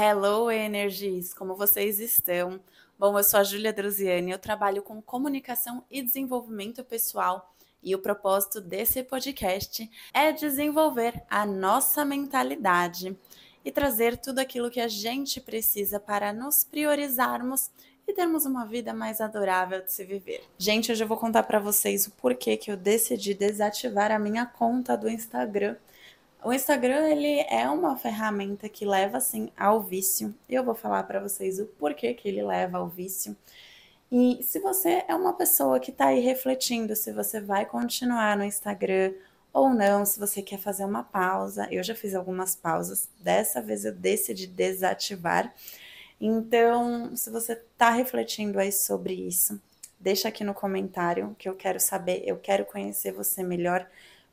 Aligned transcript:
Hello, 0.00 0.48
Energies! 0.48 1.34
Como 1.34 1.56
vocês 1.56 1.98
estão? 1.98 2.60
Bom, 2.96 3.18
eu 3.18 3.24
sou 3.24 3.40
a 3.40 3.42
Júlia 3.42 3.72
Druziani, 3.72 4.30
eu 4.30 4.38
trabalho 4.38 4.80
com 4.80 5.02
comunicação 5.02 5.84
e 5.90 6.00
desenvolvimento 6.00 6.84
pessoal 6.84 7.52
e 7.82 7.96
o 7.96 7.98
propósito 7.98 8.60
desse 8.60 9.02
podcast 9.02 9.90
é 10.14 10.30
desenvolver 10.30 11.20
a 11.28 11.44
nossa 11.44 12.04
mentalidade 12.04 13.18
e 13.64 13.72
trazer 13.72 14.16
tudo 14.16 14.38
aquilo 14.38 14.70
que 14.70 14.80
a 14.80 14.86
gente 14.86 15.40
precisa 15.40 15.98
para 15.98 16.32
nos 16.32 16.62
priorizarmos 16.62 17.68
e 18.06 18.12
termos 18.12 18.46
uma 18.46 18.64
vida 18.64 18.94
mais 18.94 19.20
adorável 19.20 19.82
de 19.82 19.92
se 19.92 20.04
viver. 20.04 20.44
Gente, 20.56 20.92
hoje 20.92 21.02
eu 21.02 21.08
vou 21.08 21.16
contar 21.16 21.42
para 21.42 21.58
vocês 21.58 22.06
o 22.06 22.12
porquê 22.12 22.56
que 22.56 22.70
eu 22.70 22.76
decidi 22.76 23.34
desativar 23.34 24.12
a 24.12 24.18
minha 24.18 24.46
conta 24.46 24.96
do 24.96 25.08
Instagram. 25.08 25.74
O 26.42 26.52
Instagram 26.52 27.08
ele 27.08 27.40
é 27.48 27.68
uma 27.68 27.96
ferramenta 27.96 28.68
que 28.68 28.86
leva 28.86 29.18
assim 29.18 29.50
ao 29.56 29.82
vício. 29.82 30.32
E 30.48 30.54
eu 30.54 30.62
vou 30.62 30.74
falar 30.74 31.02
para 31.02 31.20
vocês 31.20 31.58
o 31.58 31.66
porquê 31.66 32.14
que 32.14 32.28
ele 32.28 32.42
leva 32.42 32.78
ao 32.78 32.88
vício. 32.88 33.36
E 34.10 34.40
se 34.42 34.60
você 34.60 35.04
é 35.08 35.14
uma 35.14 35.32
pessoa 35.32 35.80
que 35.80 35.90
está 35.90 36.06
aí 36.06 36.20
refletindo 36.20 36.94
se 36.94 37.12
você 37.12 37.40
vai 37.40 37.66
continuar 37.66 38.36
no 38.36 38.44
Instagram 38.44 39.12
ou 39.52 39.70
não, 39.70 40.06
se 40.06 40.18
você 40.18 40.40
quer 40.40 40.58
fazer 40.58 40.84
uma 40.84 41.02
pausa, 41.02 41.66
eu 41.70 41.82
já 41.82 41.94
fiz 41.94 42.14
algumas 42.14 42.54
pausas. 42.54 43.08
Dessa 43.20 43.60
vez 43.60 43.84
eu 43.84 43.92
decidi 43.92 44.46
desativar. 44.46 45.52
Então, 46.20 47.14
se 47.16 47.30
você 47.30 47.54
está 47.54 47.90
refletindo 47.90 48.58
aí 48.60 48.70
sobre 48.72 49.12
isso, 49.12 49.60
deixa 49.98 50.28
aqui 50.28 50.44
no 50.44 50.54
comentário 50.54 51.34
que 51.38 51.48
eu 51.48 51.54
quero 51.56 51.80
saber, 51.80 52.22
eu 52.24 52.38
quero 52.38 52.64
conhecer 52.64 53.12
você 53.12 53.42
melhor 53.42 53.86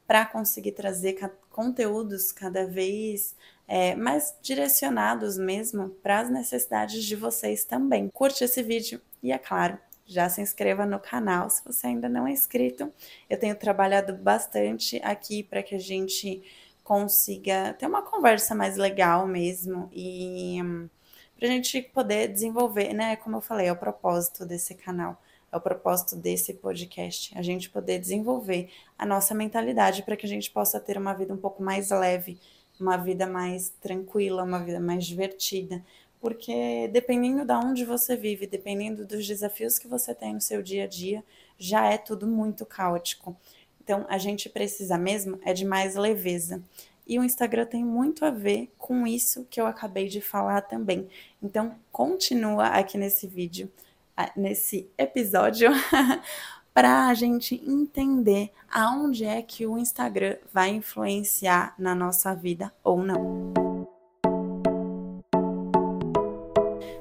para 0.08 0.26
conseguir 0.26 0.72
trazer 0.72 1.14
conteúdos 1.56 2.34
cada 2.34 2.68
vez 2.68 3.34
é, 3.66 3.96
mais 3.96 4.36
direcionados 4.42 5.38
mesmo 5.38 5.88
para 6.04 6.20
as 6.20 6.30
necessidades 6.30 7.02
de 7.06 7.16
vocês 7.16 7.64
também. 7.64 8.10
Curte 8.10 8.44
esse 8.44 8.62
vídeo 8.62 9.00
e, 9.24 9.32
é 9.32 9.38
claro, 9.38 9.78
já 10.06 10.28
se 10.28 10.42
inscreva 10.42 10.86
no 10.86 11.00
canal 11.00 11.50
se 11.50 11.64
você 11.64 11.88
ainda 11.88 12.10
não 12.10 12.28
é 12.28 12.32
inscrito. 12.32 12.92
Eu 13.30 13.40
tenho 13.40 13.56
trabalhado 13.56 14.14
bastante 14.14 15.00
aqui 15.02 15.44
para 15.44 15.64
que 15.64 15.74
a 15.76 15.80
gente 15.80 16.44
consiga 16.84 17.74
ter 17.80 17.88
uma 17.88 18.02
conversa 18.02 18.54
mais 18.54 18.76
legal 18.76 19.26
mesmo 19.26 19.90
e 19.94 20.62
hum, 20.62 20.90
para 21.38 21.48
a 21.48 21.52
gente 21.52 21.82
poder 21.82 22.28
desenvolver, 22.28 22.94
né? 22.94 23.16
Como 23.16 23.38
eu 23.38 23.42
falei, 23.42 23.68
é 23.68 23.72
o 23.72 23.78
propósito 23.78 24.46
desse 24.46 24.76
canal, 24.76 25.22
o 25.58 25.62
propósito 25.62 26.16
desse 26.16 26.54
podcast, 26.54 27.38
a 27.38 27.42
gente 27.42 27.70
poder 27.70 28.00
desenvolver 28.00 28.70
a 28.98 29.06
nossa 29.06 29.34
mentalidade 29.34 30.04
para 30.04 30.16
que 30.16 30.26
a 30.26 30.30
gente 30.30 30.52
possa 30.52 30.80
ter 30.80 30.98
uma 30.98 31.14
vida 31.14 31.34
um 31.34 31.38
pouco 31.38 31.64
mais 31.64 31.90
leve, 31.90 32.38
uma 32.80 32.98
vida 32.98 33.26
mais 33.26 33.70
tranquila, 33.82 34.44
uma 34.44 34.60
vida 34.60 34.80
mais 34.80 35.06
divertida. 35.06 35.84
Porque 36.20 36.88
dependendo 36.92 37.46
de 37.46 37.54
onde 37.54 37.86
você 37.86 38.16
vive, 38.16 38.48
dependendo 38.48 39.06
dos 39.06 39.28
desafios 39.28 39.78
que 39.78 39.88
você 39.88 40.14
tem 40.14 40.34
no 40.34 40.42
seu 40.42 40.62
dia 40.62 40.86
a 40.86 40.88
dia, 40.88 41.24
já 41.58 41.92
é 41.92 41.98
tudo 41.98 42.26
muito 42.28 42.66
caótico. 42.66 43.36
Então, 43.84 44.06
a 44.10 44.18
gente 44.18 44.50
precisa 44.50 44.98
mesmo 44.98 45.40
é 45.46 45.54
de 45.54 45.64
mais 45.64 45.96
leveza. 45.96 46.62
E 47.08 47.20
o 47.20 47.24
Instagram 47.24 47.68
tem 47.68 47.84
muito 47.84 48.26
a 48.26 48.32
ver 48.32 48.72
com 48.80 49.06
isso 49.06 49.46
que 49.50 49.62
eu 49.62 49.68
acabei 49.68 50.08
de 50.08 50.20
falar 50.20 50.62
também. 50.62 51.08
Então, 51.42 51.76
continua 51.92 52.66
aqui 52.70 52.98
nesse 52.98 53.28
vídeo, 53.28 53.72
nesse 54.36 54.90
episódio, 54.98 55.72
para 56.74 57.08
a 57.08 57.14
gente 57.14 57.56
entender 57.66 58.52
aonde 58.70 59.24
é 59.24 59.42
que 59.42 59.66
o 59.66 59.78
Instagram 59.78 60.38
vai 60.52 60.70
influenciar 60.70 61.74
na 61.80 61.96
nossa 61.96 62.36
vida 62.36 62.74
ou 62.84 63.02
não. 63.02 63.54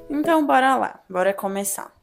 Então, 0.09 0.45
bora 0.45 0.75
lá, 0.75 1.03
bora 1.09 1.33
começar. 1.33 1.93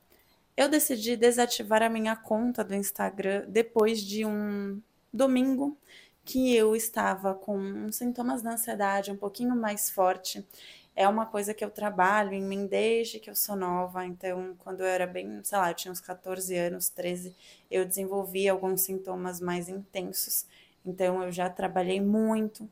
Eu 0.57 0.69
decidi 0.69 1.17
desativar 1.17 1.83
a 1.83 1.89
minha 1.89 2.15
conta 2.15 2.63
do 2.63 2.75
Instagram 2.75 3.45
depois 3.49 4.03
de 4.03 4.25
um 4.25 4.81
domingo 5.13 5.77
que 6.25 6.55
eu 6.55 6.77
estava 6.77 7.35
com 7.35 7.91
sintomas 7.91 8.43
da 8.43 8.53
ansiedade 8.53 9.11
um 9.11 9.17
pouquinho 9.17 9.57
mais 9.57 9.91
forte. 9.91 10.47
É 10.95 11.09
uma 11.09 11.25
coisa 11.27 11.55
que 11.55 11.65
eu 11.65 11.71
trabalho 11.71 12.33
em 12.35 12.43
mim 12.43 12.67
desde 12.67 13.19
que 13.19 13.31
eu 13.31 13.35
sou 13.35 13.57
nova. 13.57 14.05
Então, 14.07 14.55
quando 14.59 14.81
eu 14.81 14.87
era 14.87 15.07
bem, 15.07 15.43
sei 15.43 15.59
lá, 15.59 15.71
eu 15.71 15.75
tinha 15.75 15.93
uns 15.93 16.01
14 16.01 16.55
anos, 16.57 16.89
13, 16.91 17.35
eu 17.71 17.85
desenvolvi 17.85 18.49
alguns 18.49 18.83
sintomas 18.83 19.41
mais 19.41 19.69
intensos. 19.69 20.47
Então, 20.85 21.23
eu 21.23 21.33
já 21.33 21.49
trabalhei 21.49 22.01
muito 22.01 22.69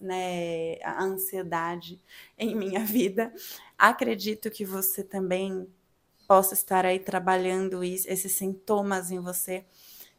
né, 0.00 0.76
a 0.82 1.02
ansiedade 1.04 2.00
em 2.36 2.54
minha 2.56 2.84
vida. 2.84 3.32
Acredito 3.78 4.50
que 4.50 4.64
você 4.64 5.04
também 5.04 5.68
possa 6.28 6.54
estar 6.54 6.86
aí 6.86 6.98
trabalhando 6.98 7.82
esses 7.84 8.32
sintomas 8.32 9.10
em 9.10 9.20
você. 9.20 9.64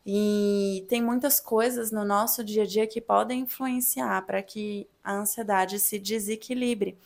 E 0.05 0.85
tem 0.89 1.01
muitas 1.01 1.39
coisas 1.39 1.91
no 1.91 2.03
nosso 2.03 2.43
dia 2.43 2.63
a 2.63 2.65
dia 2.65 2.87
que 2.87 2.99
podem 2.99 3.41
influenciar 3.41 4.25
para 4.25 4.41
que 4.41 4.87
a 5.03 5.13
ansiedade 5.13 5.79
se 5.79 5.99
desequilibre. 5.99 6.97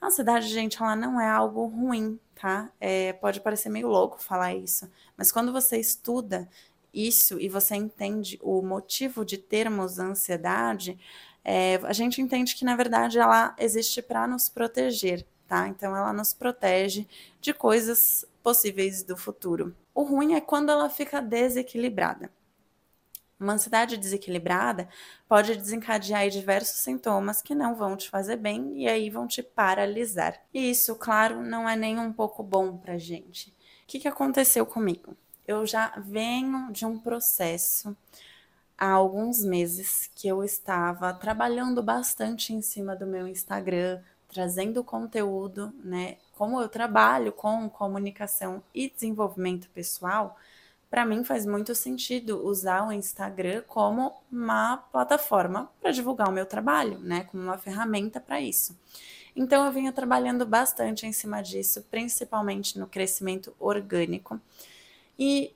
A 0.00 0.06
ansiedade, 0.06 0.48
gente, 0.48 0.80
ela 0.80 0.94
não 0.94 1.20
é 1.20 1.28
algo 1.28 1.66
ruim, 1.66 2.18
tá? 2.34 2.70
É, 2.80 3.12
pode 3.14 3.40
parecer 3.40 3.68
meio 3.68 3.88
louco 3.88 4.22
falar 4.22 4.54
isso, 4.54 4.90
mas 5.16 5.32
quando 5.32 5.52
você 5.52 5.78
estuda 5.78 6.48
isso 6.92 7.38
e 7.40 7.48
você 7.48 7.74
entende 7.76 8.38
o 8.42 8.62
motivo 8.62 9.24
de 9.24 9.36
termos 9.38 9.98
ansiedade, 9.98 10.98
é, 11.44 11.76
a 11.84 11.92
gente 11.92 12.20
entende 12.20 12.54
que, 12.56 12.64
na 12.64 12.74
verdade, 12.76 13.18
ela 13.18 13.54
existe 13.58 14.02
para 14.02 14.26
nos 14.26 14.48
proteger, 14.48 15.26
tá? 15.46 15.68
Então, 15.68 15.96
ela 15.96 16.12
nos 16.12 16.32
protege 16.34 17.06
de 17.40 17.52
coisas 17.54 18.24
possíveis 18.42 19.02
do 19.02 19.16
futuro. 19.16 19.74
O 19.94 20.02
ruim 20.02 20.34
é 20.34 20.40
quando 20.40 20.70
ela 20.70 20.88
fica 20.90 21.20
desequilibrada. 21.20 22.30
Uma 23.38 23.52
ansiedade 23.52 23.98
desequilibrada 23.98 24.88
pode 25.28 25.56
desencadear 25.56 26.28
diversos 26.30 26.80
sintomas 26.80 27.42
que 27.42 27.54
não 27.54 27.74
vão 27.74 27.96
te 27.96 28.08
fazer 28.08 28.36
bem 28.36 28.72
e 28.82 28.88
aí 28.88 29.10
vão 29.10 29.26
te 29.26 29.42
paralisar. 29.42 30.40
E 30.54 30.70
isso, 30.70 30.96
claro, 30.96 31.42
não 31.42 31.68
é 31.68 31.76
nem 31.76 31.98
um 31.98 32.12
pouco 32.12 32.42
bom 32.42 32.78
pra 32.78 32.96
gente. 32.96 33.50
O 33.50 33.86
que, 33.86 34.00
que 34.00 34.08
aconteceu 34.08 34.64
comigo? 34.64 35.14
Eu 35.46 35.66
já 35.66 35.92
venho 35.98 36.72
de 36.72 36.86
um 36.86 36.98
processo 36.98 37.94
há 38.76 38.90
alguns 38.90 39.44
meses 39.44 40.10
que 40.14 40.26
eu 40.26 40.42
estava 40.42 41.12
trabalhando 41.12 41.82
bastante 41.82 42.52
em 42.52 42.62
cima 42.62 42.96
do 42.96 43.06
meu 43.06 43.28
Instagram, 43.28 44.00
trazendo 44.28 44.82
conteúdo, 44.82 45.72
né? 45.84 46.16
Como 46.32 46.60
eu 46.60 46.68
trabalho 46.68 47.32
com 47.32 47.68
comunicação 47.68 48.62
e 48.74 48.90
desenvolvimento 48.90 49.68
pessoal, 49.70 50.36
para 50.90 51.04
mim 51.04 51.24
faz 51.24 51.44
muito 51.44 51.74
sentido 51.74 52.44
usar 52.46 52.86
o 52.86 52.92
Instagram 52.92 53.62
como 53.66 54.14
uma 54.30 54.76
plataforma 54.76 55.70
para 55.80 55.90
divulgar 55.90 56.28
o 56.28 56.32
meu 56.32 56.46
trabalho, 56.46 56.98
né? 56.98 57.24
Como 57.30 57.42
uma 57.42 57.58
ferramenta 57.58 58.20
para 58.20 58.40
isso. 58.40 58.78
Então 59.34 59.66
eu 59.66 59.72
vinha 59.72 59.92
trabalhando 59.92 60.46
bastante 60.46 61.06
em 61.06 61.12
cima 61.12 61.42
disso, 61.42 61.82
principalmente 61.90 62.78
no 62.78 62.86
crescimento 62.86 63.54
orgânico. 63.58 64.40
E 65.18 65.52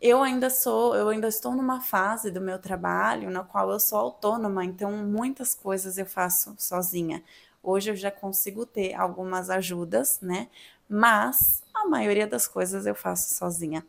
eu 0.00 0.22
ainda 0.22 0.50
sou, 0.50 0.94
eu 0.94 1.08
ainda 1.08 1.28
estou 1.28 1.52
numa 1.54 1.80
fase 1.80 2.30
do 2.30 2.40
meu 2.40 2.58
trabalho 2.58 3.30
na 3.30 3.42
qual 3.42 3.70
eu 3.70 3.80
sou 3.80 3.98
autônoma, 3.98 4.64
então 4.64 4.92
muitas 4.92 5.54
coisas 5.54 5.98
eu 5.98 6.06
faço 6.06 6.54
sozinha. 6.58 7.22
Hoje 7.62 7.90
eu 7.90 7.96
já 7.96 8.10
consigo 8.10 8.64
ter 8.64 8.94
algumas 8.94 9.50
ajudas, 9.50 10.20
né? 10.20 10.48
Mas 10.88 11.64
a 11.74 11.88
maioria 11.88 12.26
das 12.26 12.46
coisas 12.46 12.86
eu 12.86 12.94
faço 12.94 13.34
sozinha. 13.34 13.84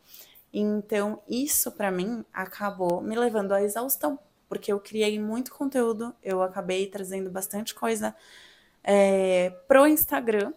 Então, 0.60 1.22
isso 1.30 1.72
para 1.72 1.92
mim 1.92 2.26
acabou 2.34 3.00
me 3.00 3.16
levando 3.16 3.52
à 3.52 3.62
exaustão, 3.62 4.18
porque 4.50 4.74
eu 4.74 4.80
criei 4.80 5.20
muito 5.20 5.54
conteúdo, 5.54 6.16
eu 6.24 6.42
acabei 6.42 6.88
trazendo 6.88 7.30
bastante 7.30 7.76
coisa 7.76 8.16
é, 8.84 9.52
pro 9.68 9.86
Instagram. 9.86 10.52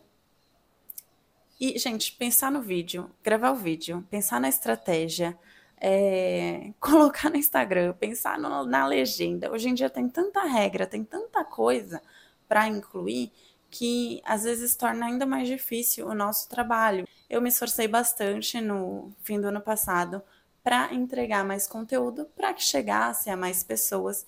E, 1.60 1.78
gente, 1.78 2.12
pensar 2.12 2.50
no 2.50 2.62
vídeo, 2.62 3.10
gravar 3.22 3.50
o 3.50 3.56
vídeo, 3.56 4.02
pensar 4.08 4.40
na 4.40 4.48
estratégia, 4.48 5.38
é, 5.78 6.72
colocar 6.80 7.28
no 7.28 7.36
Instagram, 7.36 7.92
pensar 7.92 8.38
no, 8.38 8.64
na 8.64 8.86
legenda. 8.86 9.52
Hoje 9.52 9.68
em 9.68 9.74
dia 9.74 9.90
tem 9.90 10.08
tanta 10.08 10.44
regra, 10.44 10.86
tem 10.86 11.04
tanta 11.04 11.44
coisa 11.44 12.00
para 12.48 12.66
incluir 12.66 13.30
que 13.70 14.20
às 14.24 14.42
vezes 14.42 14.74
torna 14.74 15.06
ainda 15.06 15.24
mais 15.24 15.46
difícil 15.46 16.06
o 16.06 16.14
nosso 16.14 16.48
trabalho. 16.48 17.06
Eu 17.28 17.40
me 17.40 17.48
esforcei 17.48 17.86
bastante 17.86 18.60
no 18.60 19.12
fim 19.22 19.40
do 19.40 19.48
ano 19.48 19.60
passado 19.60 20.22
para 20.62 20.92
entregar 20.92 21.44
mais 21.44 21.66
conteúdo, 21.66 22.26
para 22.36 22.52
que 22.52 22.62
chegasse 22.62 23.30
a 23.30 23.36
mais 23.36 23.62
pessoas 23.62 24.26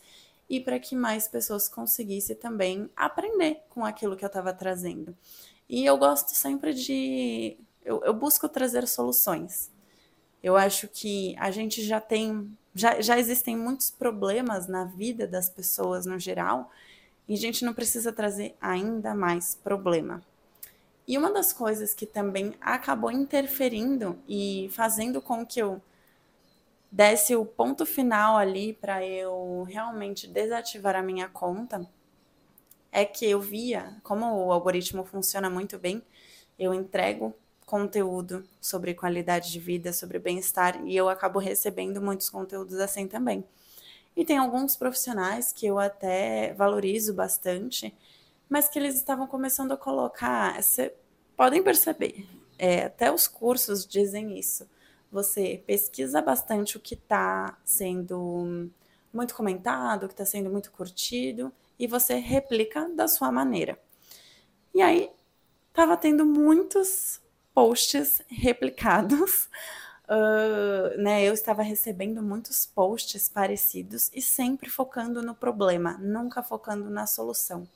e 0.48 0.60
para 0.60 0.78
que 0.78 0.94
mais 0.94 1.26
pessoas 1.26 1.68
conseguissem 1.68 2.36
também 2.36 2.88
aprender 2.96 3.62
com 3.68 3.84
aquilo 3.84 4.16
que 4.16 4.24
eu 4.24 4.28
estava 4.28 4.52
trazendo. 4.52 5.16
E 5.68 5.84
eu 5.84 5.96
gosto 5.96 6.34
sempre 6.34 6.74
de. 6.74 7.56
Eu, 7.84 8.02
eu, 8.04 8.14
busco 8.14 8.48
trazer 8.48 8.86
soluções. 8.86 9.70
Eu 10.42 10.56
acho 10.56 10.88
que 10.88 11.34
a 11.38 11.50
gente 11.50 11.82
já 11.82 12.00
tem. 12.00 12.50
Já, 12.74 13.00
já 13.00 13.18
existem 13.18 13.56
muitos 13.56 13.90
problemas 13.90 14.66
na 14.66 14.84
vida 14.84 15.26
das 15.26 15.48
pessoas 15.48 16.06
no 16.06 16.18
geral, 16.18 16.70
e 17.28 17.34
a 17.34 17.36
gente 17.36 17.64
não 17.64 17.72
precisa 17.74 18.12
trazer 18.12 18.56
ainda 18.60 19.14
mais 19.14 19.54
problema. 19.54 20.22
E 21.06 21.18
uma 21.18 21.32
das 21.32 21.52
coisas 21.52 21.94
que 21.94 22.06
também 22.06 22.54
acabou 22.60 23.10
interferindo 23.10 24.18
e 24.28 24.70
fazendo 24.72 25.20
com 25.20 25.44
que 25.44 25.60
eu 25.60 25.80
desse 26.90 27.34
o 27.34 27.44
ponto 27.44 27.86
final 27.86 28.36
ali 28.36 28.74
para 28.74 29.04
eu 29.04 29.64
realmente 29.66 30.26
desativar 30.26 30.94
a 30.94 31.02
minha 31.02 31.26
conta 31.28 31.88
é 32.92 33.04
que 33.04 33.24
eu 33.24 33.40
via 33.40 33.96
como 34.02 34.26
o 34.46 34.52
algoritmo 34.52 35.02
funciona 35.02 35.48
muito 35.48 35.78
bem, 35.78 36.02
eu 36.58 36.74
entrego 36.74 37.34
conteúdo 37.64 38.46
sobre 38.60 38.92
qualidade 38.92 39.50
de 39.50 39.58
vida, 39.58 39.94
sobre 39.94 40.18
bem-estar, 40.18 40.86
e 40.86 40.94
eu 40.94 41.08
acabo 41.08 41.38
recebendo 41.38 42.02
muitos 42.02 42.28
conteúdos 42.28 42.78
assim 42.78 43.08
também. 43.08 43.42
E 44.16 44.24
tem 44.24 44.38
alguns 44.38 44.76
profissionais 44.76 45.52
que 45.52 45.66
eu 45.66 45.78
até 45.78 46.52
valorizo 46.54 47.14
bastante, 47.14 47.94
mas 48.48 48.68
que 48.68 48.78
eles 48.78 48.94
estavam 48.94 49.26
começando 49.26 49.72
a 49.72 49.76
colocar. 49.76 50.62
Você 50.62 50.94
podem 51.36 51.62
perceber, 51.62 52.26
é, 52.58 52.84
até 52.84 53.10
os 53.10 53.26
cursos 53.26 53.86
dizem 53.86 54.38
isso. 54.38 54.68
Você 55.10 55.62
pesquisa 55.66 56.20
bastante 56.20 56.76
o 56.76 56.80
que 56.80 56.94
está 56.94 57.58
sendo 57.64 58.70
muito 59.12 59.34
comentado, 59.34 60.04
o 60.04 60.08
que 60.08 60.14
está 60.14 60.24
sendo 60.24 60.50
muito 60.50 60.70
curtido, 60.70 61.52
e 61.78 61.86
você 61.86 62.14
replica 62.14 62.88
da 62.90 63.08
sua 63.08 63.30
maneira. 63.32 63.78
E 64.74 64.80
aí, 64.80 65.10
estava 65.68 65.96
tendo 65.96 66.24
muitos 66.24 67.20
posts 67.54 68.22
replicados. 68.28 69.48
Uh, 70.08 71.00
né, 71.00 71.22
eu 71.22 71.32
estava 71.32 71.62
recebendo 71.62 72.22
muitos 72.22 72.66
posts 72.66 73.28
parecidos 73.28 74.10
e 74.12 74.20
sempre 74.20 74.68
focando 74.68 75.22
no 75.22 75.34
problema, 75.34 75.96
nunca 75.98 76.42
focando 76.42 76.90
na 76.90 77.06
solução. 77.06 77.66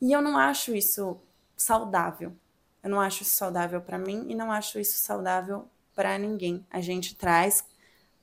E 0.00 0.12
eu 0.12 0.22
não 0.22 0.38
acho 0.38 0.74
isso 0.74 1.18
saudável. 1.56 2.34
Eu 2.82 2.90
não 2.90 3.00
acho 3.00 3.22
isso 3.22 3.34
saudável 3.34 3.80
para 3.80 3.98
mim 3.98 4.26
e 4.28 4.34
não 4.34 4.52
acho 4.52 4.78
isso 4.78 4.98
saudável 4.98 5.66
para 5.94 6.18
ninguém. 6.18 6.64
A 6.70 6.80
gente 6.80 7.14
traz 7.14 7.64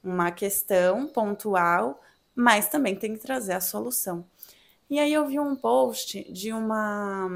uma 0.04 0.32
questão 0.32 1.08
pontual, 1.08 2.02
mas 2.36 2.70
também 2.70 2.96
tem 2.96 3.14
que 3.14 3.20
trazer 3.20 3.54
a 3.54 3.62
solução. 3.62 4.26
E 4.90 5.00
aí 5.00 5.14
eu 5.14 5.26
vi 5.26 5.40
um 5.40 5.56
post 5.56 6.32
de 6.32 6.54
uma 6.54 7.28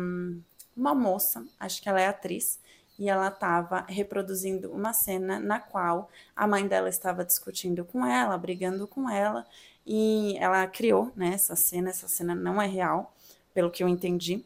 uma 0.75 0.93
moça, 0.93 1.45
acho 1.57 1.81
que 1.81 1.87
ela 1.87 2.01
é 2.01 2.07
atriz, 2.07 2.59
e 2.97 3.09
ela 3.09 3.27
estava 3.27 3.85
reproduzindo 3.87 4.71
uma 4.71 4.93
cena 4.93 5.39
na 5.39 5.59
qual 5.59 6.09
a 6.35 6.47
mãe 6.47 6.67
dela 6.67 6.89
estava 6.89 7.25
discutindo 7.25 7.83
com 7.85 8.05
ela, 8.05 8.37
brigando 8.37 8.87
com 8.87 9.09
ela, 9.09 9.45
e 9.85 10.37
ela 10.39 10.65
criou 10.67 11.11
né, 11.15 11.33
essa 11.33 11.55
cena, 11.55 11.89
essa 11.89 12.07
cena 12.07 12.33
não 12.33 12.61
é 12.61 12.67
real, 12.67 13.13
pelo 13.53 13.71
que 13.71 13.83
eu 13.83 13.87
entendi, 13.87 14.45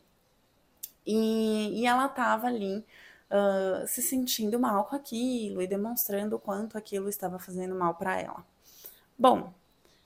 e, 1.06 1.82
e 1.82 1.86
ela 1.86 2.06
estava 2.06 2.48
ali 2.48 2.86
uh, 3.32 3.88
se 3.88 4.02
sentindo 4.02 4.60
mal 4.60 4.86
com 4.86 4.96
aquilo 4.96 5.62
e 5.62 5.68
demonstrando 5.68 6.36
o 6.36 6.40
quanto 6.40 6.78
aquilo 6.78 7.10
estava 7.10 7.40
fazendo 7.40 7.76
mal 7.76 7.96
para 7.96 8.20
ela. 8.20 8.46
Bom, 9.18 9.54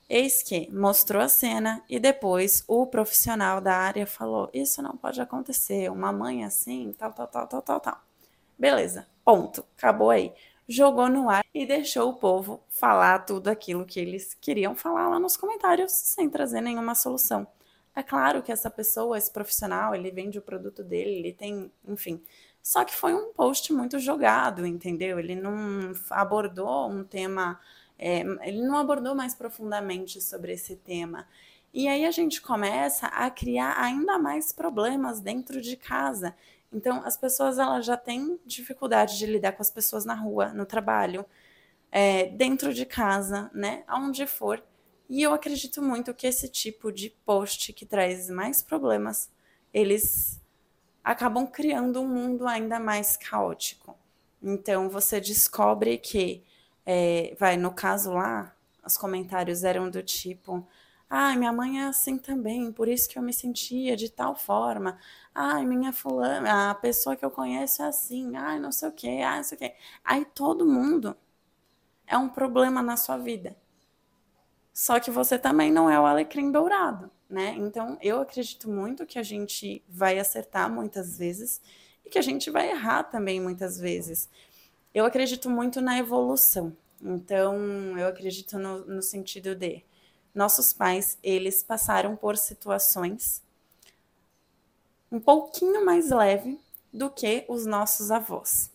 Eis 0.10 0.44
que 0.44 0.70
mostrou 0.72 1.22
a 1.22 1.30
cena 1.30 1.82
e 1.90 2.00
depois 2.00 2.64
o 2.68 2.86
profissional 2.86 3.62
da 3.62 3.76
área 3.76 4.06
falou: 4.06 4.50
Isso 4.54 4.82
não 4.82 4.96
pode 4.98 5.20
acontecer, 5.22 5.90
uma 5.90 6.12
mãe 6.12 6.44
assim, 6.44 6.94
tal, 6.98 7.12
tal, 7.14 7.28
tal, 7.28 7.48
tal, 7.48 7.62
tal, 7.62 7.80
tal. 7.80 8.02
Beleza, 8.64 9.06
ponto, 9.26 9.66
acabou 9.78 10.10
aí. 10.10 10.32
Jogou 10.70 11.10
no 11.10 11.30
ar 11.30 11.44
e 11.54 11.66
deixou 11.66 12.10
o 12.10 12.14
povo 12.14 12.64
falar 12.70 13.20
tudo 13.26 13.50
aquilo 13.50 13.86
que 13.86 14.00
eles 14.00 14.34
queriam 14.36 14.74
falar 14.74 15.10
lá 15.10 15.20
nos 15.20 15.36
comentários, 15.36 15.92
sem 15.92 16.30
trazer 16.30 16.62
nenhuma 16.62 16.96
solução. 16.96 17.46
É 17.94 18.02
claro 18.02 18.42
que 18.42 18.54
essa 18.54 18.70
pessoa, 18.70 19.18
esse 19.18 19.30
profissional, 19.30 19.94
ele 19.94 20.10
vende 20.12 20.40
o 20.40 20.42
produto 20.42 20.82
dele, 20.82 21.12
ele 21.12 21.34
tem, 21.34 21.70
enfim. 21.86 22.24
Só 22.62 22.86
que 22.86 22.96
foi 22.96 23.14
um 23.14 23.34
post 23.34 23.74
muito 23.74 24.00
jogado, 24.00 24.66
entendeu? 24.66 25.20
Ele 25.20 25.36
não 25.36 25.92
abordou 26.10 26.90
um 26.90 27.04
tema, 27.04 27.60
é, 28.00 28.22
ele 28.48 28.62
não 28.62 28.78
abordou 28.78 29.14
mais 29.14 29.36
profundamente 29.36 30.22
sobre 30.22 30.54
esse 30.54 30.78
tema. 30.78 31.28
E 31.74 31.90
aí 31.90 32.06
a 32.06 32.12
gente 32.12 32.42
começa 32.42 33.08
a 33.08 33.30
criar 33.30 33.78
ainda 33.78 34.18
mais 34.18 34.54
problemas 34.54 35.20
dentro 35.20 35.60
de 35.60 35.76
casa. 35.76 36.34
Então, 36.74 37.02
as 37.06 37.16
pessoas 37.16 37.60
elas 37.60 37.86
já 37.86 37.96
têm 37.96 38.40
dificuldade 38.46 39.18
de 39.18 39.26
lidar 39.26 39.52
com 39.54 39.62
as 39.62 39.70
pessoas 39.70 40.06
na 40.06 40.16
rua, 40.16 40.54
no 40.54 40.66
trabalho, 40.66 41.26
é, 41.92 42.26
dentro 42.26 42.74
de 42.74 42.86
casa, 42.86 43.52
né? 43.54 43.84
Aonde 43.88 44.26
for. 44.26 44.64
E 45.10 45.22
eu 45.22 45.34
acredito 45.34 45.82
muito 45.82 46.14
que 46.14 46.26
esse 46.26 46.50
tipo 46.50 46.92
de 46.92 47.10
post 47.26 47.72
que 47.74 47.86
traz 47.86 48.30
mais 48.30 48.62
problemas, 48.64 49.30
eles 49.74 50.42
acabam 51.04 51.46
criando 51.46 52.02
um 52.02 52.08
mundo 52.08 52.48
ainda 52.48 52.80
mais 52.80 53.16
caótico. 53.16 53.96
Então, 54.42 54.90
você 54.90 55.22
descobre 55.22 55.98
que, 55.98 56.44
é, 56.86 57.36
vai, 57.40 57.58
no 57.58 57.72
caso 57.72 58.14
lá, 58.14 58.56
os 58.86 58.98
comentários 58.98 59.64
eram 59.64 59.90
do 59.90 60.02
tipo 60.02 60.68
Ai, 61.16 61.38
minha 61.38 61.54
mãe 61.54 61.80
é 61.80 61.86
assim 61.86 62.18
também, 62.18 62.72
por 62.72 62.88
isso 62.88 63.08
que 63.08 63.18
eu 63.20 63.22
me 63.24 63.32
sentia 63.34 63.96
de 63.96 64.10
tal 64.10 64.36
forma. 64.36 65.00
Ai, 65.34 65.64
minha 65.66 65.94
fulana, 65.94 66.72
a 66.72 66.76
pessoa 66.76 67.16
que 67.16 67.24
eu 67.24 67.30
conheço 67.32 67.82
é 67.84 67.86
assim. 67.88 68.36
Ai, 68.36 68.60
não 68.60 68.72
sei 68.72 68.90
o 68.90 68.92
quê, 68.92 69.22
ai, 69.24 69.38
não 69.38 69.44
sei 69.44 69.56
o 69.56 69.60
quê. 69.60 69.76
Aí 70.04 70.26
todo 70.26 70.66
mundo 70.66 71.16
é 72.08 72.18
um 72.18 72.30
problema 72.30 72.82
na 72.82 72.98
sua 72.98 73.18
vida. 73.18 73.56
Só 74.74 75.00
que 75.00 75.12
você 75.12 75.38
também 75.38 75.72
não 75.72 75.90
é 75.90 76.00
o 76.00 76.06
alecrim 76.06 76.52
dourado, 76.52 77.12
né? 77.30 77.56
Então, 77.58 77.98
eu 78.02 78.20
acredito 78.22 78.70
muito 78.70 79.06
que 79.06 79.20
a 79.20 79.24
gente 79.24 79.84
vai 79.88 80.18
acertar 80.20 80.70
muitas 80.72 81.18
vezes 81.18 81.62
e 82.04 82.10
que 82.10 82.18
a 82.18 82.22
gente 82.22 82.50
vai 82.50 82.72
errar 82.72 83.04
também 83.04 83.40
muitas 83.40 83.78
vezes. 83.80 84.30
Eu 84.94 85.06
acredito 85.06 85.50
muito 85.50 85.82
na 85.82 85.98
evolução. 86.00 86.76
Então, 87.02 87.56
eu 87.98 88.08
acredito 88.08 88.58
no, 88.58 88.86
no 88.86 89.02
sentido 89.02 89.56
de 89.56 89.84
nossos 90.34 90.74
pais, 90.74 91.18
eles 91.24 91.62
passaram 91.64 92.16
por 92.16 92.38
situações 92.38 93.42
um 95.12 95.20
pouquinho 95.20 95.86
mais 95.86 96.10
leve 96.10 96.60
do 96.92 97.10
que 97.10 97.46
os 97.48 97.68
nossos 97.68 98.10
avós. 98.10 98.72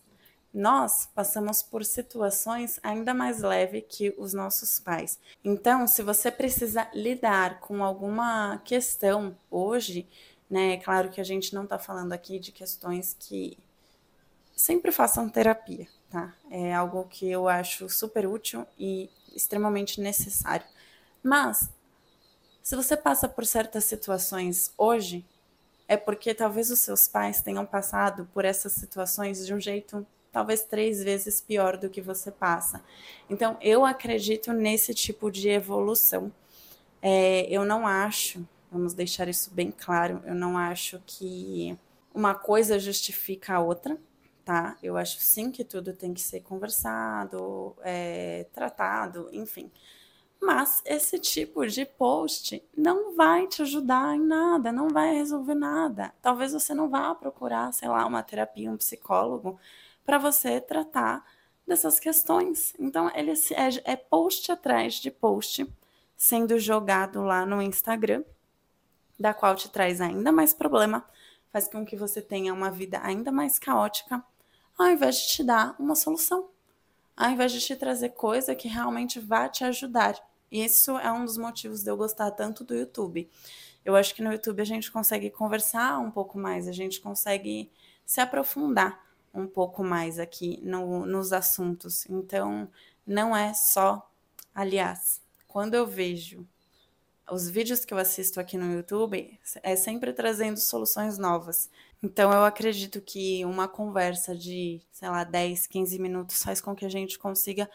Nós 0.53 1.07
passamos 1.13 1.61
por 1.61 1.85
situações 1.85 2.79
ainda 2.81 3.13
mais 3.13 3.41
leve 3.41 3.81
que 3.81 4.15
os 4.17 4.33
nossos 4.33 4.79
pais. 4.79 5.19
Então, 5.43 5.85
se 5.85 6.01
você 6.01 6.31
precisa 6.31 6.89
lidar 6.93 7.59
com 7.59 7.83
alguma 7.83 8.57
questão 8.65 9.37
hoje, 9.51 10.07
né, 10.49 10.73
é 10.73 10.77
claro 10.77 11.09
que 11.09 11.21
a 11.21 11.25
gente 11.25 11.53
não 11.53 11.65
está 11.65 11.77
falando 11.77 12.13
aqui 12.13 12.39
de 12.39 12.51
questões 12.51 13.15
que 13.19 13.57
sempre 14.55 14.91
façam 14.91 15.29
terapia, 15.29 15.87
tá? 16.09 16.33
É 16.49 16.73
algo 16.73 17.05
que 17.05 17.29
eu 17.29 17.47
acho 17.47 17.87
super 17.87 18.25
útil 18.25 18.65
e 18.77 19.09
extremamente 19.35 20.01
necessário. 20.01 20.65
Mas, 21.23 21.69
se 22.63 22.75
você 22.75 22.95
passa 22.95 23.27
por 23.27 23.45
certas 23.45 23.83
situações 23.85 24.71
hoje, 24.77 25.25
é 25.87 25.97
porque 25.97 26.33
talvez 26.33 26.69
os 26.69 26.79
seus 26.79 27.07
pais 27.07 27.41
tenham 27.41 27.65
passado 27.65 28.29
por 28.33 28.45
essas 28.45 28.73
situações 28.73 29.45
de 29.45 29.53
um 29.53 29.59
jeito 29.59 30.05
talvez 30.31 30.63
três 30.63 31.03
vezes 31.03 31.41
pior 31.41 31.77
do 31.77 31.89
que 31.89 32.01
você 32.01 32.31
passa. 32.31 32.83
Então, 33.29 33.57
eu 33.61 33.85
acredito 33.85 34.53
nesse 34.53 34.93
tipo 34.93 35.31
de 35.31 35.49
evolução. 35.49 36.31
É, 37.01 37.47
eu 37.49 37.65
não 37.65 37.87
acho, 37.87 38.45
vamos 38.71 38.93
deixar 38.93 39.27
isso 39.27 39.51
bem 39.51 39.71
claro, 39.71 40.21
eu 40.25 40.35
não 40.35 40.57
acho 40.57 41.01
que 41.05 41.77
uma 42.13 42.35
coisa 42.35 42.77
justifica 42.77 43.55
a 43.55 43.59
outra, 43.59 43.97
tá? 44.43 44.77
Eu 44.83 44.97
acho 44.97 45.19
sim 45.19 45.51
que 45.51 45.63
tudo 45.63 45.93
tem 45.93 46.13
que 46.13 46.21
ser 46.21 46.41
conversado, 46.41 47.75
é, 47.81 48.45
tratado, 48.53 49.29
enfim. 49.31 49.71
Mas 50.41 50.81
esse 50.85 51.19
tipo 51.19 51.67
de 51.67 51.85
post 51.85 52.63
não 52.75 53.15
vai 53.15 53.45
te 53.47 53.61
ajudar 53.61 54.15
em 54.15 54.21
nada, 54.21 54.71
não 54.71 54.87
vai 54.89 55.13
resolver 55.13 55.55
nada. 55.55 56.13
Talvez 56.21 56.53
você 56.53 56.73
não 56.73 56.89
vá 56.89 57.13
procurar, 57.13 57.73
sei 57.73 57.89
lá, 57.89 58.05
uma 58.05 58.23
terapia, 58.23 58.71
um 58.71 58.77
psicólogo 58.77 59.59
para 60.05 60.17
você 60.17 60.61
tratar 60.61 61.25
dessas 61.67 61.99
questões. 61.99 62.73
Então, 62.79 63.11
ele 63.13 63.31
é, 63.31 63.91
é 63.91 63.95
post 63.95 64.51
atrás 64.51 64.95
de 64.95 65.11
post 65.11 65.67
sendo 66.17 66.59
jogado 66.59 67.21
lá 67.21 67.45
no 67.45 67.61
Instagram, 67.61 68.23
da 69.17 69.33
qual 69.33 69.55
te 69.55 69.69
traz 69.69 70.01
ainda 70.01 70.31
mais 70.31 70.53
problema, 70.53 71.05
faz 71.51 71.67
com 71.67 71.85
que 71.85 71.95
você 71.95 72.21
tenha 72.21 72.53
uma 72.53 72.69
vida 72.69 72.99
ainda 73.01 73.31
mais 73.31 73.57
caótica, 73.57 74.23
ao 74.77 74.87
invés 74.87 75.17
de 75.17 75.27
te 75.27 75.43
dar 75.43 75.75
uma 75.79 75.95
solução, 75.95 76.49
ao 77.15 77.29
invés 77.29 77.51
de 77.51 77.61
te 77.61 77.75
trazer 77.75 78.09
coisa 78.09 78.55
que 78.55 78.67
realmente 78.67 79.19
vai 79.19 79.49
te 79.49 79.63
ajudar. 79.63 80.15
Isso 80.51 80.97
é 80.97 81.11
um 81.11 81.25
dos 81.25 81.37
motivos 81.37 81.83
de 81.83 81.89
eu 81.89 81.97
gostar 81.97 82.31
tanto 82.31 82.63
do 82.63 82.75
YouTube. 82.75 83.29
Eu 83.83 83.95
acho 83.95 84.13
que 84.13 84.21
no 84.21 84.31
YouTube 84.31 84.61
a 84.61 84.65
gente 84.65 84.91
consegue 84.91 85.29
conversar 85.29 85.99
um 85.99 86.11
pouco 86.11 86.37
mais, 86.37 86.67
a 86.67 86.71
gente 86.71 86.99
consegue 86.99 87.71
se 88.05 88.19
aprofundar 88.19 89.03
um 89.33 89.47
pouco 89.47 89.83
mais 89.83 90.19
aqui 90.19 90.59
no, 90.63 91.05
nos 91.05 91.31
assuntos. 91.31 92.05
Então, 92.09 92.69
não 93.05 93.35
é 93.35 93.53
só. 93.53 94.09
Aliás, 94.53 95.21
quando 95.47 95.75
eu 95.75 95.85
vejo 95.85 96.47
os 97.31 97.49
vídeos 97.49 97.85
que 97.85 97.93
eu 97.93 97.97
assisto 97.97 98.39
aqui 98.39 98.57
no 98.57 98.73
YouTube, 98.73 99.39
é 99.61 99.75
sempre 99.75 100.13
trazendo 100.13 100.57
soluções 100.57 101.17
novas. 101.17 101.69
Então, 102.01 102.31
eu 102.31 102.43
acredito 102.43 103.01
que 103.01 103.45
uma 103.45 103.67
conversa 103.67 104.35
de, 104.35 104.81
sei 104.91 105.09
lá, 105.09 105.23
10, 105.23 105.67
15 105.67 105.99
minutos 105.99 106.41
faz 106.41 106.59
com 106.59 106.75
que 106.75 106.85
a 106.85 106.89
gente 106.89 107.19
consiga 107.19 107.69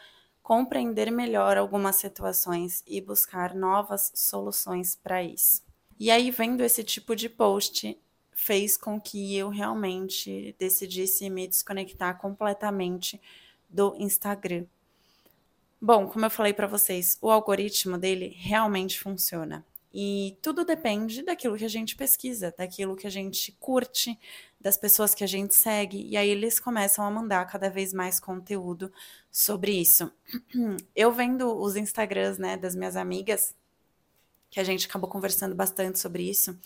compreender 0.45 1.11
melhor 1.11 1.57
algumas 1.57 1.95
situações 1.95 2.83
e 2.85 3.01
buscar 3.01 3.55
novas 3.55 4.11
soluções 4.13 4.95
para 4.95 5.23
isso. 5.23 5.63
E 5.99 6.11
aí, 6.11 6.29
vendo 6.29 6.61
esse 6.61 6.83
tipo 6.83 7.15
de 7.15 7.27
post, 7.27 7.99
fez 8.31 8.77
com 8.77 9.01
que 9.01 9.35
eu 9.35 9.49
realmente 9.49 10.55
decidisse 10.59 11.31
me 11.31 11.47
desconectar 11.47 12.19
completamente 12.19 13.19
do 13.67 13.95
Instagram. 13.97 14.67
Bom, 15.81 16.07
como 16.07 16.25
eu 16.25 16.29
falei 16.29 16.53
para 16.53 16.67
vocês, 16.67 17.17
o 17.23 17.31
algoritmo 17.31 17.97
dele 17.97 18.35
realmente 18.37 18.99
funciona. 18.99 19.65
E 19.97 20.37
tudo 20.41 20.65
depende 20.65 21.23
daquilo 21.23 21.55
que 21.55 21.63
a 21.63 21.69
gente 21.69 21.95
pesquisa, 21.95 22.53
daquilo 22.57 22.97
que 22.97 23.07
a 23.07 23.09
gente 23.09 23.53
curte, 23.53 24.19
das 24.59 24.75
pessoas 24.75 25.15
que 25.15 25.23
a 25.23 25.27
gente 25.27 25.55
segue, 25.55 26.05
e 26.05 26.17
aí 26.17 26.27
eles 26.27 26.59
começam 26.59 27.05
a 27.05 27.09
mandar 27.09 27.45
cada 27.45 27.69
vez 27.69 27.93
mais 27.93 28.19
conteúdo 28.19 28.91
sobre 29.31 29.71
isso. 29.71 30.11
Eu 30.93 31.13
vendo 31.13 31.57
os 31.57 31.77
Instagrams, 31.77 32.37
né, 32.37 32.57
das 32.57 32.75
minhas 32.75 32.97
amigas, 32.97 33.55
que 34.49 34.59
a 34.59 34.65
gente 34.65 34.85
acabou 34.85 35.09
conversando 35.09 35.55
bastante 35.55 35.97
sobre 35.97 36.29
isso, 36.29 36.59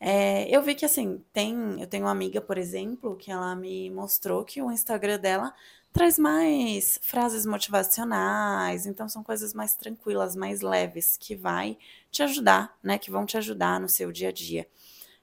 é, 0.00 0.54
eu 0.54 0.60
vi 0.60 0.74
que 0.74 0.84
assim, 0.84 1.24
tem, 1.32 1.80
eu 1.80 1.86
tenho 1.86 2.04
uma 2.04 2.10
amiga, 2.10 2.40
por 2.40 2.58
exemplo, 2.58 3.16
que 3.16 3.30
ela 3.30 3.56
me 3.56 3.90
mostrou 3.90 4.44
que 4.44 4.60
o 4.60 4.70
Instagram 4.70 5.18
dela 5.18 5.54
traz 5.96 6.18
mais 6.18 7.00
frases 7.00 7.46
motivacionais, 7.46 8.84
então 8.84 9.08
são 9.08 9.24
coisas 9.24 9.54
mais 9.54 9.74
tranquilas, 9.74 10.36
mais 10.36 10.60
leves, 10.60 11.16
que 11.16 11.34
vai 11.34 11.78
te 12.10 12.22
ajudar, 12.22 12.76
né? 12.82 12.98
Que 12.98 13.10
vão 13.10 13.24
te 13.24 13.38
ajudar 13.38 13.80
no 13.80 13.88
seu 13.88 14.12
dia 14.12 14.28
a 14.28 14.32
dia. 14.32 14.68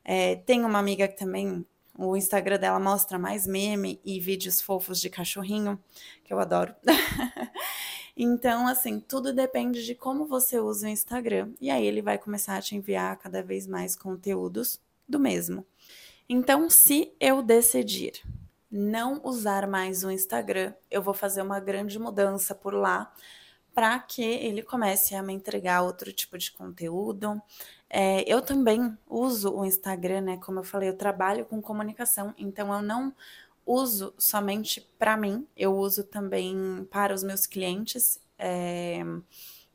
É, 0.04 0.36
tem 0.36 0.66
uma 0.66 0.80
amiga 0.80 1.08
que 1.08 1.16
também, 1.16 1.64
o 1.96 2.18
Instagram 2.18 2.58
dela 2.58 2.80
mostra 2.80 3.20
mais 3.20 3.46
meme 3.46 4.02
e 4.04 4.20
vídeos 4.20 4.62
fofos 4.62 5.00
de 5.00 5.12
cachorrinho, 5.12 5.80
que 6.24 6.34
eu 6.34 6.40
adoro. 6.40 6.74
então, 8.18 8.68
assim, 8.68 9.00
tudo 9.00 9.32
depende 9.32 9.86
de 9.86 9.94
como 9.94 10.26
você 10.26 10.60
usa 10.60 10.88
o 10.88 10.90
Instagram. 10.90 11.52
E 11.62 11.70
aí 11.70 11.86
ele 11.86 12.02
vai 12.02 12.18
começar 12.18 12.58
a 12.58 12.62
te 12.62 12.76
enviar 12.76 13.16
cada 13.20 13.44
vez 13.44 13.68
mais 13.68 13.96
conteúdos 13.96 14.82
do 15.08 15.20
mesmo. 15.20 15.64
Então, 16.28 16.68
se 16.68 17.14
eu 17.20 17.44
decidir 17.44 18.24
não 18.76 19.22
usar 19.24 19.68
mais 19.68 20.04
o 20.04 20.10
Instagram, 20.10 20.74
eu 20.90 21.00
vou 21.00 21.14
fazer 21.14 21.44
uma 21.44 21.60
grande 21.60 22.00
mudança 22.00 22.56
por 22.56 22.74
lá 22.74 23.14
para 23.72 24.00
que 24.00 24.24
ele 24.24 24.64
comece 24.64 25.16
a 25.16 25.22
me 25.22 25.32
entregar 25.32 25.84
outro 25.84 26.12
tipo 26.12 26.38
de 26.40 26.52
conteúdo. 26.52 27.40
É, 27.88 28.24
eu 28.28 28.42
também 28.42 28.98
uso 29.08 29.54
o 29.54 29.64
Instagram, 29.64 30.22
né? 30.22 30.38
Como 30.38 30.60
eu 30.60 30.64
falei, 30.64 30.90
eu 30.90 30.98
trabalho 30.98 31.46
com 31.46 31.62
comunicação, 31.62 32.34
então 32.36 32.74
eu 32.74 32.82
não 32.82 33.14
uso 33.64 34.14
somente 34.18 34.82
para 34.98 35.16
mim, 35.16 35.48
eu 35.56 35.76
uso 35.78 36.04
também 36.04 36.88
para 36.90 37.14
os 37.14 37.24
meus 37.24 37.46
clientes. 37.46 38.20
É, 38.40 39.04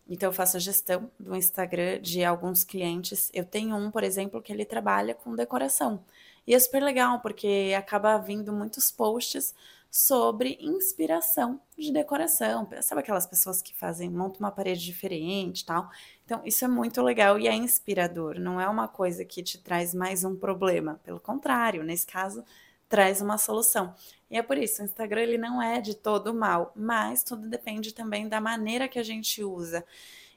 então, 0.08 0.30
eu 0.30 0.32
faço 0.32 0.56
a 0.56 0.60
gestão 0.60 1.10
do 1.20 1.36
Instagram 1.36 2.00
de 2.00 2.24
alguns 2.24 2.64
clientes. 2.64 3.30
Eu 3.32 3.44
tenho 3.44 3.76
um, 3.76 3.90
por 3.90 4.02
exemplo, 4.02 4.42
que 4.42 4.52
ele 4.52 4.64
trabalha 4.64 5.14
com 5.14 5.36
decoração. 5.36 6.02
E 6.48 6.54
é 6.54 6.58
super 6.58 6.82
legal, 6.82 7.20
porque 7.20 7.74
acaba 7.76 8.16
vindo 8.16 8.54
muitos 8.54 8.90
posts 8.90 9.54
sobre 9.90 10.56
inspiração 10.58 11.60
de 11.76 11.92
decoração. 11.92 12.66
Sabe 12.80 13.02
aquelas 13.02 13.26
pessoas 13.26 13.60
que 13.60 13.74
fazem, 13.74 14.08
montam 14.08 14.38
uma 14.40 14.50
parede 14.50 14.82
diferente 14.82 15.66
tal? 15.66 15.90
Então, 16.24 16.40
isso 16.46 16.64
é 16.64 16.68
muito 16.68 17.02
legal 17.02 17.38
e 17.38 17.46
é 17.46 17.54
inspirador. 17.54 18.40
Não 18.40 18.58
é 18.58 18.66
uma 18.66 18.88
coisa 18.88 19.26
que 19.26 19.42
te 19.42 19.58
traz 19.58 19.92
mais 19.92 20.24
um 20.24 20.34
problema. 20.34 20.98
Pelo 21.04 21.20
contrário, 21.20 21.84
nesse 21.84 22.06
caso, 22.06 22.42
traz 22.88 23.20
uma 23.20 23.36
solução. 23.36 23.94
E 24.30 24.38
é 24.38 24.42
por 24.42 24.56
isso, 24.56 24.80
o 24.80 24.86
Instagram 24.86 25.20
ele 25.20 25.36
não 25.36 25.60
é 25.60 25.82
de 25.82 25.94
todo 25.94 26.32
mal, 26.32 26.72
mas 26.74 27.22
tudo 27.22 27.46
depende 27.46 27.92
também 27.92 28.26
da 28.26 28.40
maneira 28.40 28.88
que 28.88 28.98
a 28.98 29.02
gente 29.02 29.44
usa. 29.44 29.84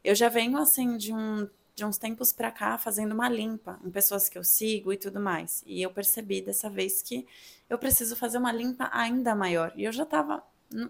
Eu 0.03 0.13
já 0.13 0.27
venho 0.27 0.57
assim 0.57 0.97
de 0.97 1.13
um 1.13 1.47
de 1.81 1.85
uns 1.85 1.97
tempos 1.97 2.31
para 2.31 2.51
cá 2.51 2.77
fazendo 2.77 3.11
uma 3.11 3.27
limpa 3.27 3.79
em 3.83 3.89
pessoas 3.89 4.29
que 4.29 4.37
eu 4.37 4.43
sigo 4.43 4.93
e 4.93 4.97
tudo 4.97 5.19
mais. 5.19 5.63
E 5.65 5.81
eu 5.81 5.89
percebi 5.89 6.39
dessa 6.39 6.69
vez 6.69 7.01
que 7.01 7.25
eu 7.67 7.75
preciso 7.79 8.15
fazer 8.15 8.37
uma 8.37 8.51
limpa 8.51 8.87
ainda 8.93 9.33
maior. 9.33 9.73
E 9.75 9.83
eu 9.83 9.91
já 9.91 10.05
tava. 10.05 10.43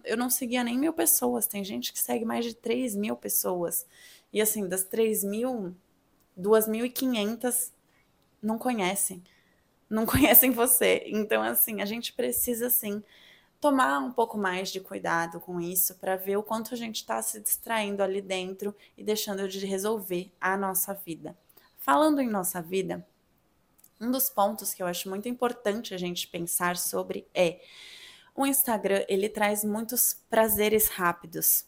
Eu 0.03 0.17
não 0.17 0.29
seguia 0.29 0.65
nem 0.65 0.77
mil 0.77 0.91
pessoas. 0.91 1.48
Tem 1.48 1.63
gente 1.63 1.93
que 1.93 2.00
segue 2.00 2.25
mais 2.25 2.43
de 2.43 2.53
3 2.53 2.93
mil 2.98 3.15
pessoas. 3.15 3.86
E 4.33 4.41
assim, 4.41 4.67
das 4.67 4.83
3 4.83 5.24
mil, 5.24 5.74
2.500 6.38 7.71
não 8.41 8.57
conhecem. 8.57 9.24
Não 9.89 10.03
conhecem 10.05 10.51
você. 10.51 11.03
Então, 11.05 11.41
assim, 11.41 11.81
a 11.81 11.86
gente 11.86 12.12
precisa, 12.12 12.67
assim, 12.67 13.01
tomar 13.62 14.00
um 14.00 14.12
pouco 14.12 14.39
mais 14.39 14.72
de 14.72 14.80
cuidado 14.80 15.39
com 15.39 15.62
isso 15.62 15.96
para 15.96 16.18
ver 16.18 16.36
o 16.36 16.44
quanto 16.44 16.74
a 16.74 16.77
gente 16.77 16.96
está 16.96 17.22
se 17.22 17.39
distraindo 17.39 18.01
ali 18.01 18.20
dentro 18.20 18.75
e 18.98 19.03
deixando 19.03 19.48
de 19.48 19.63
resolver 19.65 20.32
a 20.41 20.58
nossa 20.58 20.96
vida. 20.96 21.38
Falando 21.77 22.20
em 22.20 22.27
nossa 22.27 22.60
vida, 22.60 23.06
um 24.00 24.10
dos 24.10 24.30
pontos 24.30 24.74
que 24.74 24.82
eu 24.82 24.88
acho 24.88 25.08
muito 25.08 25.30
importante 25.30 25.94
a 25.94 25.98
gente 25.98 26.27
pensar 26.27 26.75
sobre 26.75 27.27
é 27.36 27.62
o 28.34 28.48
Instagram, 28.48 29.06
ele 29.08 29.30
traz 29.30 29.63
muitos 29.63 30.20
prazeres 30.27 30.88
rápidos. 30.88 31.65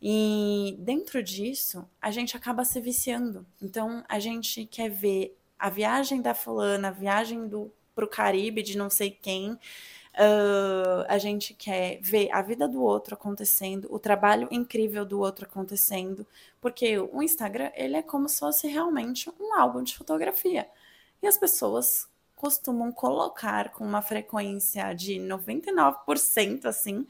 E 0.00 0.76
dentro 0.78 1.22
disso, 1.22 1.86
a 2.00 2.10
gente 2.10 2.36
acaba 2.36 2.64
se 2.64 2.80
viciando. 2.80 3.46
Então, 3.60 4.04
a 4.08 4.18
gente 4.18 4.64
quer 4.66 4.88
ver 4.88 5.36
a 5.58 5.68
viagem 5.68 6.22
da 6.22 6.32
fulana, 6.32 6.88
a 6.88 6.92
viagem 6.92 7.46
do 7.46 7.72
pro 7.94 8.06
Caribe 8.06 8.62
de 8.62 8.76
não 8.76 8.90
sei 8.90 9.10
quem, 9.10 9.58
Uh, 10.18 11.04
a 11.08 11.18
gente 11.18 11.52
quer 11.52 12.00
ver 12.00 12.30
a 12.32 12.40
vida 12.40 12.66
do 12.66 12.82
outro 12.82 13.14
acontecendo, 13.14 13.86
o 13.90 13.98
trabalho 13.98 14.48
incrível 14.50 15.04
do 15.04 15.20
outro 15.20 15.44
acontecendo, 15.44 16.26
porque 16.58 16.98
o 16.98 17.22
Instagram 17.22 17.70
ele 17.74 17.96
é 17.96 18.02
como 18.02 18.26
se 18.26 18.38
fosse 18.38 18.66
realmente 18.66 19.30
um 19.38 19.54
álbum 19.54 19.82
de 19.82 19.94
fotografia. 19.94 20.66
E 21.22 21.26
as 21.26 21.36
pessoas 21.36 22.08
costumam 22.34 22.90
colocar 22.90 23.72
com 23.72 23.84
uma 23.84 24.00
frequência 24.00 24.94
de 24.94 25.16
99% 25.16 26.64
assim 26.64 27.06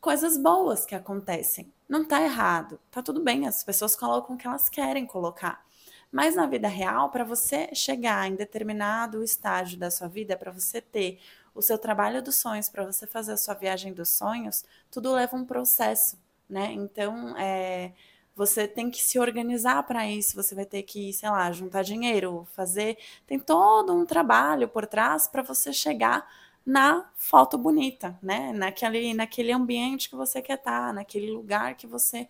coisas 0.00 0.36
boas 0.38 0.86
que 0.86 0.94
acontecem. 0.94 1.72
Não 1.88 2.04
tá 2.04 2.22
errado, 2.22 2.78
tá 2.90 3.02
tudo 3.02 3.22
bem, 3.22 3.46
as 3.46 3.64
pessoas 3.64 3.96
colocam 3.96 4.36
o 4.36 4.38
que 4.38 4.46
elas 4.46 4.68
querem 4.68 5.06
colocar. 5.06 5.66
Mas 6.10 6.34
na 6.34 6.46
vida 6.46 6.68
real, 6.68 7.10
para 7.10 7.24
você 7.24 7.68
chegar 7.74 8.26
em 8.28 8.34
determinado 8.34 9.22
estágio 9.22 9.78
da 9.78 9.90
sua 9.90 10.08
vida, 10.08 10.36
para 10.36 10.50
você 10.50 10.80
ter 10.80 11.20
o 11.58 11.62
seu 11.62 11.76
trabalho 11.76 12.22
dos 12.22 12.36
sonhos, 12.36 12.68
para 12.68 12.84
você 12.84 13.04
fazer 13.04 13.32
a 13.32 13.36
sua 13.36 13.52
viagem 13.52 13.92
dos 13.92 14.10
sonhos, 14.10 14.64
tudo 14.92 15.12
leva 15.12 15.36
um 15.36 15.44
processo, 15.44 16.16
né? 16.48 16.72
Então, 16.72 17.36
é, 17.36 17.92
você 18.36 18.68
tem 18.68 18.88
que 18.88 19.02
se 19.02 19.18
organizar 19.18 19.82
para 19.82 20.08
isso, 20.08 20.36
você 20.36 20.54
vai 20.54 20.64
ter 20.64 20.84
que, 20.84 21.12
sei 21.12 21.28
lá, 21.28 21.50
juntar 21.50 21.82
dinheiro, 21.82 22.46
fazer. 22.54 22.96
Tem 23.26 23.40
todo 23.40 23.92
um 23.92 24.06
trabalho 24.06 24.68
por 24.68 24.86
trás 24.86 25.26
para 25.26 25.42
você 25.42 25.72
chegar 25.72 26.24
na 26.64 27.10
foto 27.16 27.58
bonita, 27.58 28.16
né? 28.22 28.52
Naquele, 28.52 29.12
naquele 29.12 29.50
ambiente 29.50 30.08
que 30.08 30.14
você 30.14 30.40
quer 30.40 30.58
estar, 30.58 30.88
tá, 30.88 30.92
naquele 30.92 31.28
lugar 31.32 31.74
que 31.74 31.88
você 31.88 32.28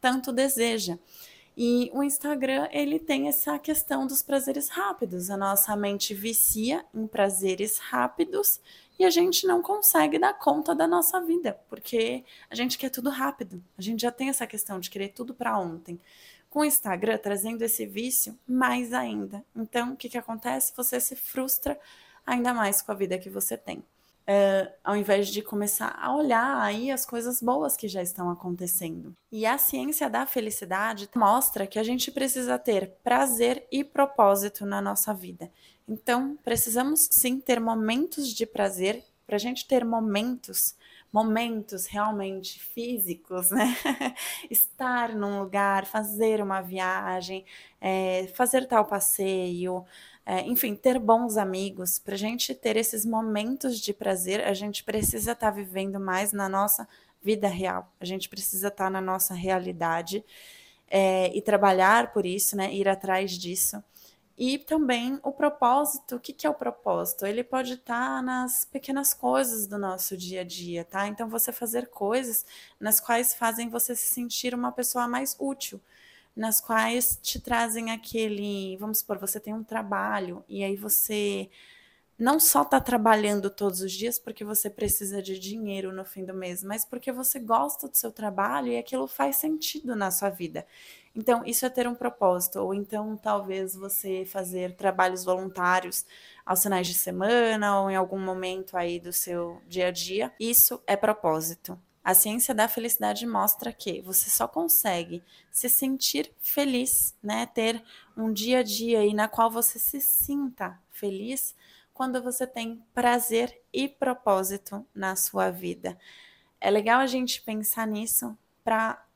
tanto 0.00 0.32
deseja. 0.32 0.96
E 1.56 1.90
o 1.92 2.02
Instagram, 2.02 2.68
ele 2.70 2.98
tem 2.98 3.28
essa 3.28 3.58
questão 3.58 4.06
dos 4.06 4.22
prazeres 4.22 4.68
rápidos. 4.68 5.30
A 5.30 5.36
nossa 5.36 5.74
mente 5.76 6.14
vicia 6.14 6.84
em 6.94 7.06
prazeres 7.06 7.78
rápidos 7.78 8.60
e 8.98 9.04
a 9.04 9.10
gente 9.10 9.46
não 9.46 9.60
consegue 9.60 10.18
dar 10.18 10.34
conta 10.34 10.74
da 10.74 10.86
nossa 10.86 11.20
vida, 11.20 11.58
porque 11.68 12.24
a 12.48 12.54
gente 12.54 12.78
quer 12.78 12.90
tudo 12.90 13.10
rápido. 13.10 13.62
A 13.76 13.82
gente 13.82 14.02
já 14.02 14.12
tem 14.12 14.28
essa 14.28 14.46
questão 14.46 14.78
de 14.78 14.90
querer 14.90 15.08
tudo 15.08 15.34
para 15.34 15.58
ontem. 15.58 16.00
Com 16.48 16.60
o 16.60 16.64
Instagram 16.64 17.18
trazendo 17.18 17.62
esse 17.62 17.86
vício, 17.86 18.38
mais 18.46 18.92
ainda. 18.92 19.44
Então, 19.54 19.92
o 19.92 19.96
que, 19.96 20.08
que 20.08 20.18
acontece? 20.18 20.72
Você 20.76 21.00
se 21.00 21.14
frustra 21.14 21.78
ainda 22.26 22.52
mais 22.52 22.82
com 22.82 22.92
a 22.92 22.94
vida 22.94 23.18
que 23.18 23.30
você 23.30 23.56
tem 23.56 23.84
é, 24.32 24.72
ao 24.84 24.94
invés 24.94 25.26
de 25.26 25.42
começar 25.42 25.98
a 26.00 26.14
olhar 26.14 26.62
aí 26.62 26.92
as 26.92 27.04
coisas 27.04 27.42
boas 27.42 27.76
que 27.76 27.88
já 27.88 28.00
estão 28.00 28.30
acontecendo. 28.30 29.12
E 29.32 29.44
a 29.44 29.58
ciência 29.58 30.08
da 30.08 30.24
felicidade 30.24 31.10
mostra 31.16 31.66
que 31.66 31.80
a 31.80 31.82
gente 31.82 32.12
precisa 32.12 32.56
ter 32.56 32.92
prazer 33.02 33.66
e 33.72 33.82
propósito 33.82 34.64
na 34.64 34.80
nossa 34.80 35.12
vida. 35.12 35.50
Então, 35.88 36.38
precisamos 36.44 37.08
sim 37.10 37.40
ter 37.40 37.58
momentos 37.58 38.28
de 38.28 38.46
prazer 38.46 39.02
para 39.26 39.34
a 39.34 39.40
gente 39.40 39.66
ter 39.66 39.84
momentos 39.84 40.76
momentos 41.12 41.86
realmente 41.86 42.60
físicos, 42.60 43.50
né? 43.50 43.76
Estar 44.48 45.14
num 45.14 45.40
lugar, 45.40 45.84
fazer 45.84 46.40
uma 46.40 46.60
viagem, 46.60 47.44
é, 47.80 48.28
fazer 48.34 48.66
tal 48.66 48.84
passeio, 48.84 49.84
é, 50.24 50.42
enfim, 50.42 50.74
ter 50.74 50.98
bons 50.98 51.36
amigos. 51.36 51.98
Para 51.98 52.14
a 52.14 52.18
gente 52.18 52.54
ter 52.54 52.76
esses 52.76 53.04
momentos 53.04 53.78
de 53.78 53.92
prazer, 53.92 54.42
a 54.42 54.54
gente 54.54 54.84
precisa 54.84 55.32
estar 55.32 55.50
tá 55.50 55.56
vivendo 55.56 55.98
mais 55.98 56.32
na 56.32 56.48
nossa 56.48 56.86
vida 57.22 57.48
real. 57.48 57.92
A 58.00 58.04
gente 58.04 58.28
precisa 58.28 58.68
estar 58.68 58.84
tá 58.84 58.90
na 58.90 59.00
nossa 59.00 59.34
realidade 59.34 60.24
é, 60.88 61.34
e 61.36 61.40
trabalhar 61.40 62.12
por 62.12 62.26
isso, 62.26 62.56
né? 62.56 62.72
Ir 62.72 62.88
atrás 62.88 63.32
disso. 63.32 63.82
E 64.42 64.56
também 64.56 65.20
o 65.22 65.32
propósito, 65.32 66.16
o 66.16 66.18
que, 66.18 66.32
que 66.32 66.46
é 66.46 66.50
o 66.50 66.54
propósito? 66.54 67.26
Ele 67.26 67.44
pode 67.44 67.74
estar 67.74 68.22
nas 68.22 68.64
pequenas 68.64 69.12
coisas 69.12 69.66
do 69.66 69.76
nosso 69.76 70.16
dia 70.16 70.40
a 70.40 70.44
dia, 70.44 70.82
tá? 70.82 71.06
Então, 71.06 71.28
você 71.28 71.52
fazer 71.52 71.88
coisas 71.88 72.46
nas 72.80 72.98
quais 73.00 73.34
fazem 73.34 73.68
você 73.68 73.94
se 73.94 74.06
sentir 74.06 74.54
uma 74.54 74.72
pessoa 74.72 75.06
mais 75.06 75.36
útil, 75.38 75.78
nas 76.40 76.58
quais 76.58 77.18
te 77.22 77.38
trazem 77.38 77.90
aquele. 77.90 78.74
Vamos 78.78 79.00
supor, 79.00 79.18
você 79.18 79.38
tem 79.38 79.52
um 79.52 79.62
trabalho 79.62 80.42
e 80.48 80.64
aí 80.64 80.74
você 80.74 81.50
não 82.18 82.40
só 82.40 82.62
está 82.62 82.80
trabalhando 82.80 83.50
todos 83.50 83.82
os 83.82 83.92
dias 83.92 84.18
porque 84.18 84.42
você 84.42 84.70
precisa 84.70 85.22
de 85.22 85.38
dinheiro 85.38 85.92
no 85.92 86.02
fim 86.02 86.24
do 86.24 86.32
mês, 86.32 86.64
mas 86.64 86.82
porque 86.82 87.12
você 87.12 87.38
gosta 87.38 87.88
do 87.88 87.96
seu 87.96 88.10
trabalho 88.10 88.68
e 88.68 88.78
aquilo 88.78 89.06
faz 89.06 89.36
sentido 89.36 89.94
na 89.94 90.10
sua 90.10 90.30
vida. 90.30 90.66
Então, 91.14 91.44
isso 91.44 91.66
é 91.66 91.68
ter 91.68 91.86
um 91.86 91.94
propósito, 91.94 92.60
ou 92.60 92.72
então 92.72 93.16
talvez 93.18 93.74
você 93.74 94.24
fazer 94.24 94.76
trabalhos 94.76 95.24
voluntários 95.24 96.06
aos 96.46 96.62
finais 96.62 96.86
de 96.86 96.94
semana 96.94 97.82
ou 97.82 97.90
em 97.90 97.96
algum 97.96 98.18
momento 98.18 98.78
aí 98.78 98.98
do 98.98 99.12
seu 99.12 99.60
dia 99.68 99.88
a 99.88 99.90
dia. 99.90 100.32
Isso 100.40 100.82
é 100.86 100.96
propósito. 100.96 101.78
A 102.10 102.14
ciência 102.14 102.52
da 102.52 102.66
felicidade 102.66 103.24
mostra 103.24 103.72
que 103.72 104.00
você 104.00 104.28
só 104.28 104.48
consegue 104.48 105.22
se 105.48 105.68
sentir 105.68 106.34
feliz, 106.40 107.16
né? 107.22 107.46
Ter 107.46 107.80
um 108.16 108.32
dia 108.32 108.58
a 108.58 108.62
dia 108.64 108.98
aí 108.98 109.14
na 109.14 109.28
qual 109.28 109.48
você 109.48 109.78
se 109.78 110.00
sinta 110.00 110.76
feliz 110.90 111.54
quando 111.94 112.20
você 112.20 112.48
tem 112.48 112.84
prazer 112.92 113.62
e 113.72 113.86
propósito 113.86 114.84
na 114.92 115.14
sua 115.14 115.50
vida. 115.50 115.96
É 116.60 116.68
legal 116.68 116.98
a 116.98 117.06
gente 117.06 117.42
pensar 117.42 117.86
nisso 117.86 118.36
para 118.64 119.06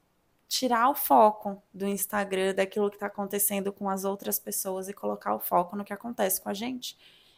tirar 0.47 0.89
o 0.89 0.95
foco 0.95 1.61
do 1.75 1.89
Instagram, 1.89 2.55
daquilo 2.55 2.91
que 2.91 2.95
está 2.95 3.07
acontecendo 3.07 3.73
com 3.73 3.91
as 3.91 4.05
outras 4.05 4.39
pessoas 4.39 4.89
e 4.89 4.95
colocar 4.95 5.35
o 5.35 5.41
foco 5.41 5.75
no 5.75 5.85
que 5.85 5.93
acontece 5.93 6.41
com 6.41 6.49
a 6.49 6.55
gente. 6.55 6.97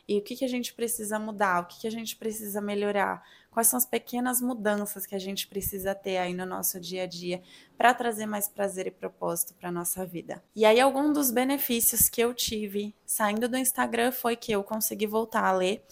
E 0.09 0.19
o 0.19 0.23
que, 0.23 0.37
que 0.37 0.45
a 0.45 0.49
gente 0.49 0.73
precisa 0.73 1.19
mudar, 1.19 1.63
o 1.63 1.67
que, 1.67 1.81
que 1.81 1.87
a 1.87 1.91
gente 1.91 2.17
precisa 2.17 2.61
melhorar, 2.61 3.25
quais 3.51 3.67
são 3.67 3.77
as 3.77 3.85
pequenas 3.87 4.41
mudanças 4.41 5.05
que 5.05 5.15
a 5.15 5.19
gente 5.19 5.49
precisa 5.49 5.95
ter 5.95 6.19
aí 6.19 6.33
no 6.33 6.47
nosso 6.47 6.79
dia 6.79 7.03
a 7.03 7.07
dia 7.07 7.43
para 7.77 7.93
trazer 7.93 8.27
mais 8.27 8.49
prazer 8.49 8.87
e 8.87 8.91
propósito 8.91 9.55
para 9.55 9.73
nossa 9.73 10.07
vida. 10.07 10.43
E 10.55 10.65
aí 10.65 10.79
algum 10.79 11.13
dos 11.13 11.31
benefícios 11.31 12.09
que 12.09 12.21
eu 12.21 12.33
tive 12.33 12.95
saindo 13.05 13.49
do 13.49 13.57
Instagram 13.57 14.13
foi 14.13 14.37
que 14.37 14.53
eu 14.53 14.63
consegui 14.63 15.07
voltar 15.07 15.45
a 15.45 15.53
ler. 15.53 15.85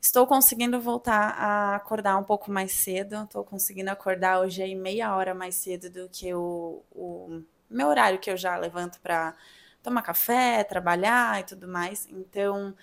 Estou 0.00 0.26
conseguindo 0.26 0.80
voltar 0.80 1.30
a 1.38 1.76
acordar 1.76 2.16
um 2.16 2.24
pouco 2.24 2.50
mais 2.50 2.72
cedo. 2.72 3.22
Estou 3.22 3.44
conseguindo 3.44 3.90
acordar 3.90 4.40
hoje 4.40 4.62
aí 4.62 4.74
meia 4.74 5.14
hora 5.14 5.34
mais 5.34 5.54
cedo 5.54 5.88
do 5.88 6.08
que 6.08 6.34
o, 6.34 6.82
o 6.90 7.42
meu 7.70 7.88
horário 7.88 8.18
que 8.18 8.30
eu 8.30 8.36
já 8.36 8.56
levanto 8.56 9.00
para 9.00 9.34
tomar 9.82 10.02
café, 10.02 10.64
trabalhar 10.64 11.40
e 11.40 11.44
tudo 11.44 11.68
mais. 11.68 12.08
Então, 12.10 12.74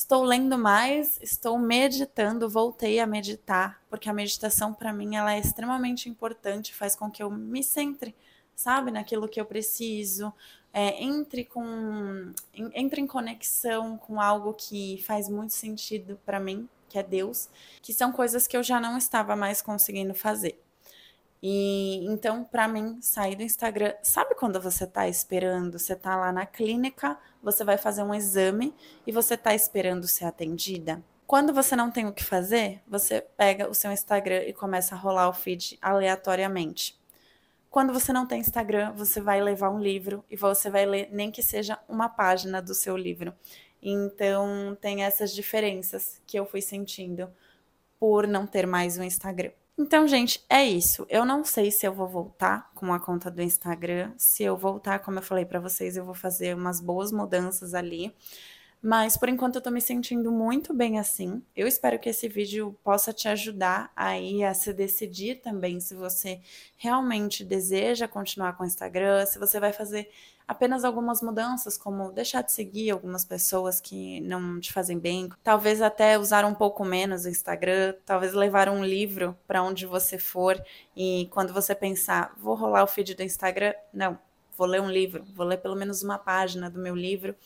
Estou 0.00 0.24
lendo 0.24 0.56
mais, 0.56 1.18
estou 1.20 1.58
meditando, 1.58 2.48
voltei 2.48 2.98
a 3.00 3.06
meditar, 3.06 3.82
porque 3.90 4.08
a 4.08 4.14
meditação 4.14 4.72
para 4.72 4.94
mim 4.94 5.14
ela 5.14 5.34
é 5.34 5.38
extremamente 5.38 6.08
importante, 6.08 6.74
faz 6.74 6.96
com 6.96 7.10
que 7.10 7.22
eu 7.22 7.30
me 7.30 7.62
centre, 7.62 8.16
sabe, 8.56 8.90
naquilo 8.90 9.28
que 9.28 9.38
eu 9.38 9.44
preciso, 9.44 10.32
é, 10.72 11.04
entre 11.04 11.44
com 11.44 12.32
entre 12.74 13.02
em 13.02 13.06
conexão 13.06 13.98
com 13.98 14.18
algo 14.18 14.54
que 14.54 15.04
faz 15.06 15.28
muito 15.28 15.52
sentido 15.52 16.18
para 16.24 16.40
mim, 16.40 16.66
que 16.88 16.98
é 16.98 17.02
Deus, 17.02 17.50
que 17.82 17.92
são 17.92 18.10
coisas 18.10 18.46
que 18.46 18.56
eu 18.56 18.62
já 18.62 18.80
não 18.80 18.96
estava 18.96 19.36
mais 19.36 19.60
conseguindo 19.60 20.14
fazer. 20.14 20.58
E 21.42 22.04
então, 22.06 22.44
para 22.44 22.68
mim, 22.68 22.98
sair 23.00 23.34
do 23.34 23.42
Instagram, 23.42 23.94
sabe 24.02 24.34
quando 24.34 24.60
você 24.60 24.86
tá 24.86 25.08
esperando, 25.08 25.78
você 25.78 25.96
tá 25.96 26.16
lá 26.16 26.30
na 26.30 26.44
clínica, 26.44 27.18
você 27.42 27.64
vai 27.64 27.78
fazer 27.78 28.02
um 28.02 28.14
exame 28.14 28.74
e 29.06 29.12
você 29.12 29.36
tá 29.36 29.54
esperando 29.54 30.06
ser 30.06 30.26
atendida? 30.26 31.02
Quando 31.26 31.54
você 31.54 31.74
não 31.76 31.90
tem 31.90 32.06
o 32.06 32.12
que 32.12 32.24
fazer, 32.24 32.82
você 32.86 33.20
pega 33.20 33.70
o 33.70 33.74
seu 33.74 33.90
Instagram 33.92 34.42
e 34.42 34.52
começa 34.52 34.94
a 34.94 34.98
rolar 34.98 35.28
o 35.28 35.32
feed 35.32 35.78
aleatoriamente. 35.80 36.98
Quando 37.70 37.92
você 37.92 38.12
não 38.12 38.26
tem 38.26 38.40
Instagram, 38.40 38.92
você 38.92 39.20
vai 39.20 39.40
levar 39.40 39.70
um 39.70 39.78
livro 39.78 40.24
e 40.28 40.36
você 40.36 40.68
vai 40.68 40.84
ler 40.84 41.08
nem 41.12 41.30
que 41.30 41.42
seja 41.42 41.78
uma 41.88 42.08
página 42.08 42.60
do 42.60 42.74
seu 42.74 42.96
livro. 42.96 43.32
Então, 43.80 44.76
tem 44.80 45.04
essas 45.04 45.32
diferenças 45.32 46.20
que 46.26 46.36
eu 46.36 46.44
fui 46.44 46.60
sentindo 46.60 47.30
por 47.98 48.26
não 48.26 48.46
ter 48.46 48.66
mais 48.66 48.98
o 48.98 49.02
Instagram. 49.04 49.52
Então, 49.78 50.06
gente, 50.06 50.44
é 50.48 50.64
isso. 50.64 51.06
Eu 51.08 51.24
não 51.24 51.44
sei 51.44 51.70
se 51.70 51.86
eu 51.86 51.92
vou 51.94 52.06
voltar 52.06 52.70
com 52.74 52.92
a 52.92 53.00
conta 53.00 53.30
do 53.30 53.40
Instagram. 53.40 54.12
Se 54.16 54.42
eu 54.42 54.56
voltar, 54.56 54.98
como 54.98 55.18
eu 55.18 55.22
falei 55.22 55.44
para 55.44 55.58
vocês, 55.58 55.96
eu 55.96 56.04
vou 56.04 56.14
fazer 56.14 56.54
umas 56.54 56.80
boas 56.80 57.10
mudanças 57.10 57.72
ali. 57.74 58.14
Mas 58.82 59.16
por 59.16 59.28
enquanto 59.28 59.56
eu 59.56 59.60
tô 59.60 59.70
me 59.70 59.80
sentindo 59.80 60.32
muito 60.32 60.72
bem 60.72 60.98
assim. 60.98 61.42
Eu 61.54 61.66
espero 61.66 61.98
que 61.98 62.08
esse 62.08 62.28
vídeo 62.28 62.78
possa 62.82 63.12
te 63.12 63.28
ajudar 63.28 63.92
aí 63.94 64.42
a 64.42 64.54
se 64.54 64.72
decidir 64.72 65.36
também 65.42 65.80
se 65.80 65.94
você 65.94 66.40
realmente 66.78 67.44
deseja 67.44 68.08
continuar 68.08 68.56
com 68.56 68.64
o 68.64 68.66
Instagram, 68.66 69.26
se 69.26 69.38
você 69.38 69.60
vai 69.60 69.72
fazer 69.72 70.10
apenas 70.50 70.84
algumas 70.84 71.22
mudanças, 71.22 71.78
como 71.78 72.10
deixar 72.10 72.42
de 72.42 72.50
seguir 72.50 72.90
algumas 72.90 73.24
pessoas 73.24 73.80
que 73.80 74.20
não 74.22 74.58
te 74.58 74.72
fazem 74.72 74.98
bem, 74.98 75.28
talvez 75.44 75.80
até 75.80 76.18
usar 76.18 76.44
um 76.44 76.52
pouco 76.52 76.84
menos 76.84 77.24
o 77.24 77.28
Instagram, 77.28 77.94
talvez 78.04 78.32
levar 78.34 78.68
um 78.68 78.84
livro 78.84 79.38
para 79.46 79.62
onde 79.62 79.86
você 79.86 80.18
for 80.18 80.60
e 80.96 81.28
quando 81.30 81.52
você 81.52 81.72
pensar, 81.72 82.34
vou 82.36 82.56
rolar 82.56 82.82
o 82.82 82.88
feed 82.88 83.14
do 83.14 83.22
Instagram, 83.22 83.74
não, 83.94 84.18
vou 84.58 84.66
ler 84.66 84.80
um 84.80 84.90
livro, 84.90 85.24
vou 85.36 85.46
ler 85.46 85.58
pelo 85.58 85.76
menos 85.76 86.02
uma 86.02 86.18
página 86.18 86.68
do 86.68 86.80
meu 86.80 86.96
livro. 86.96 87.36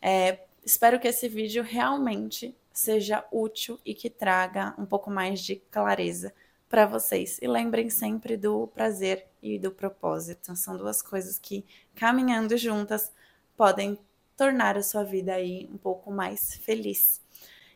É, 0.00 0.38
espero 0.64 0.98
que 0.98 1.06
esse 1.06 1.28
vídeo 1.28 1.62
realmente 1.62 2.56
seja 2.72 3.26
útil 3.30 3.78
e 3.84 3.92
que 3.92 4.08
traga 4.08 4.74
um 4.78 4.86
pouco 4.86 5.10
mais 5.10 5.40
de 5.40 5.56
clareza 5.70 6.32
para 6.68 6.86
vocês. 6.86 7.38
E 7.40 7.46
lembrem 7.46 7.90
sempre 7.90 8.36
do 8.36 8.66
prazer 8.68 9.26
e 9.42 9.58
do 9.58 9.70
propósito. 9.70 10.54
São 10.56 10.76
duas 10.76 11.00
coisas 11.00 11.38
que, 11.38 11.64
caminhando 11.94 12.56
juntas, 12.56 13.12
podem 13.56 13.98
tornar 14.36 14.76
a 14.76 14.82
sua 14.82 15.02
vida 15.02 15.34
aí 15.34 15.68
um 15.72 15.76
pouco 15.76 16.10
mais 16.10 16.54
feliz. 16.54 17.20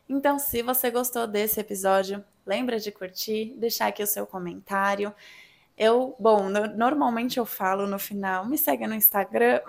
Então, 0.09 0.39
se 0.39 0.63
você 0.63 0.91
gostou 0.91 1.27
desse 1.27 1.59
episódio, 1.59 2.25
lembra 2.47 2.79
de 2.79 2.93
curtir, 2.93 3.55
deixar 3.57 3.89
aqui 3.89 4.03
o 4.03 4.07
seu 4.07 4.27
comentário. 4.27 5.15
Eu, 5.77 6.15
bom, 6.19 6.49
no, 6.49 6.67
normalmente 6.69 7.39
eu 7.39 7.47
falo 7.47 7.87
no 7.87 7.99
final, 7.99 8.47
me 8.47 8.59
segue 8.59 8.87
no 8.87 8.95
Instagram, 8.95 9.61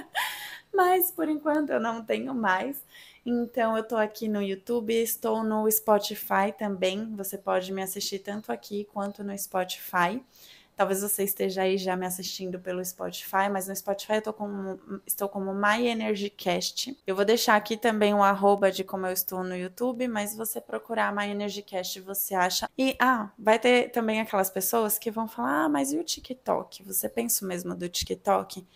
mas 0.72 1.10
por 1.10 1.28
enquanto 1.28 1.70
eu 1.70 1.80
não 1.80 2.02
tenho 2.04 2.34
mais. 2.34 2.82
Então, 3.24 3.76
eu 3.76 3.84
tô 3.84 3.96
aqui 3.96 4.26
no 4.26 4.42
YouTube, 4.42 4.92
estou 4.92 5.44
no 5.44 5.70
Spotify 5.70 6.52
também. 6.56 7.14
Você 7.14 7.38
pode 7.38 7.72
me 7.72 7.82
assistir 7.82 8.18
tanto 8.18 8.50
aqui 8.50 8.84
quanto 8.92 9.22
no 9.22 9.36
Spotify. 9.38 10.20
Talvez 10.74 11.02
você 11.02 11.22
esteja 11.22 11.62
aí 11.62 11.76
já 11.78 11.94
me 11.94 12.06
assistindo 12.06 12.58
pelo 12.58 12.84
Spotify, 12.84 13.48
mas 13.50 13.68
no 13.68 13.76
Spotify 13.76 14.22
eu 14.24 14.32
como, 14.32 14.80
estou 15.06 15.28
como 15.28 15.54
My 15.54 15.86
Energy 15.86 16.30
Cast. 16.30 16.98
Eu 17.06 17.14
vou 17.14 17.24
deixar 17.24 17.54
aqui 17.56 17.76
também 17.76 18.14
o 18.14 18.22
arroba 18.22 18.72
de 18.72 18.82
como 18.82 19.06
eu 19.06 19.12
estou 19.12 19.44
no 19.44 19.54
YouTube, 19.54 20.08
mas 20.08 20.34
você 20.34 20.60
procurar 20.60 21.14
My 21.14 21.28
Energy 21.28 21.62
Cast, 21.62 22.00
você 22.00 22.34
acha. 22.34 22.68
E, 22.76 22.96
ah, 22.98 23.30
vai 23.38 23.58
ter 23.58 23.90
também 23.90 24.20
aquelas 24.20 24.50
pessoas 24.50 24.98
que 24.98 25.10
vão 25.10 25.28
falar, 25.28 25.64
ah, 25.64 25.68
mas 25.68 25.92
e 25.92 25.98
o 25.98 26.02
TikTok? 26.04 26.82
Você 26.84 27.08
pensa 27.08 27.46
mesmo 27.46 27.76
do 27.76 27.88
TikTok? 27.88 28.66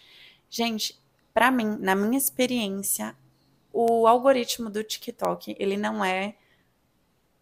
Gente, 0.50 1.00
para 1.34 1.50
mim, 1.50 1.76
na 1.80 1.96
minha 1.96 2.18
experiência, 2.18 3.16
o 3.76 4.06
algoritmo 4.06 4.70
do 4.70 4.82
TikTok, 4.82 5.54
ele 5.58 5.76
não 5.76 6.02
é 6.02 6.34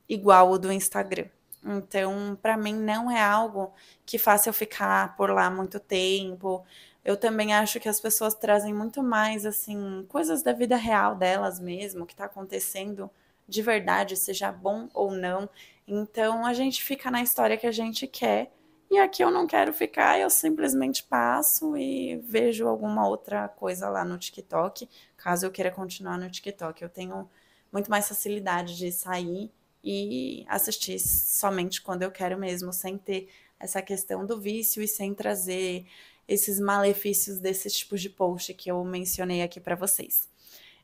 igual 0.08 0.48
ao 0.48 0.58
do 0.58 0.72
Instagram. 0.72 1.26
Então, 1.64 2.36
para 2.42 2.56
mim, 2.56 2.74
não 2.74 3.08
é 3.08 3.22
algo 3.22 3.72
que 4.04 4.18
faça 4.18 4.48
eu 4.48 4.52
ficar 4.52 5.16
por 5.16 5.30
lá 5.30 5.48
muito 5.48 5.78
tempo. 5.78 6.64
Eu 7.04 7.16
também 7.16 7.54
acho 7.54 7.78
que 7.78 7.88
as 7.88 8.00
pessoas 8.00 8.34
trazem 8.34 8.74
muito 8.74 9.00
mais, 9.02 9.46
assim, 9.46 10.04
coisas 10.08 10.42
da 10.42 10.52
vida 10.52 10.76
real 10.76 11.14
delas 11.14 11.60
mesmo, 11.60 12.04
que 12.04 12.12
está 12.14 12.24
acontecendo 12.24 13.08
de 13.48 13.62
verdade, 13.62 14.16
seja 14.16 14.50
bom 14.50 14.88
ou 14.92 15.12
não. 15.12 15.48
Então, 15.86 16.44
a 16.44 16.52
gente 16.52 16.82
fica 16.82 17.10
na 17.12 17.22
história 17.22 17.56
que 17.56 17.66
a 17.66 17.72
gente 17.72 18.06
quer. 18.08 18.50
E 18.94 18.98
aqui 18.98 19.24
eu 19.24 19.30
não 19.33 19.44
quero 19.44 19.72
ficar, 19.72 20.20
eu 20.20 20.30
simplesmente 20.30 21.02
passo 21.02 21.76
e 21.76 22.16
vejo 22.18 22.68
alguma 22.68 23.09
outra 23.09 23.48
coisa 23.48 23.88
lá 23.88 24.04
no 24.04 24.16
TikTok, 24.16 24.88
caso 25.16 25.44
eu 25.44 25.50
queira 25.50 25.72
continuar 25.72 26.16
no 26.16 26.30
TikTok. 26.30 26.80
Eu 26.80 26.88
tenho 26.88 27.28
muito 27.72 27.90
mais 27.90 28.07
facilidade 28.07 28.76
de 28.76 28.92
sair 28.92 29.50
e 29.83 30.44
assistir 30.46 31.00
somente 31.00 31.83
quando 31.83 32.04
eu 32.04 32.11
quero 32.12 32.38
mesmo, 32.38 32.72
sem 32.72 32.96
ter 32.96 33.28
essa 33.59 33.83
questão 33.83 34.24
do 34.24 34.40
vício 34.40 34.80
e 34.80 34.87
sem 34.87 35.12
trazer 35.12 35.85
esses 36.28 36.61
malefícios 36.61 37.40
desses 37.40 37.72
tipos 37.76 38.00
de 38.00 38.09
post 38.09 38.54
que 38.54 38.70
eu 38.70 38.85
mencionei 38.85 39.42
aqui 39.42 39.59
para 39.59 39.74
vocês. 39.74 40.28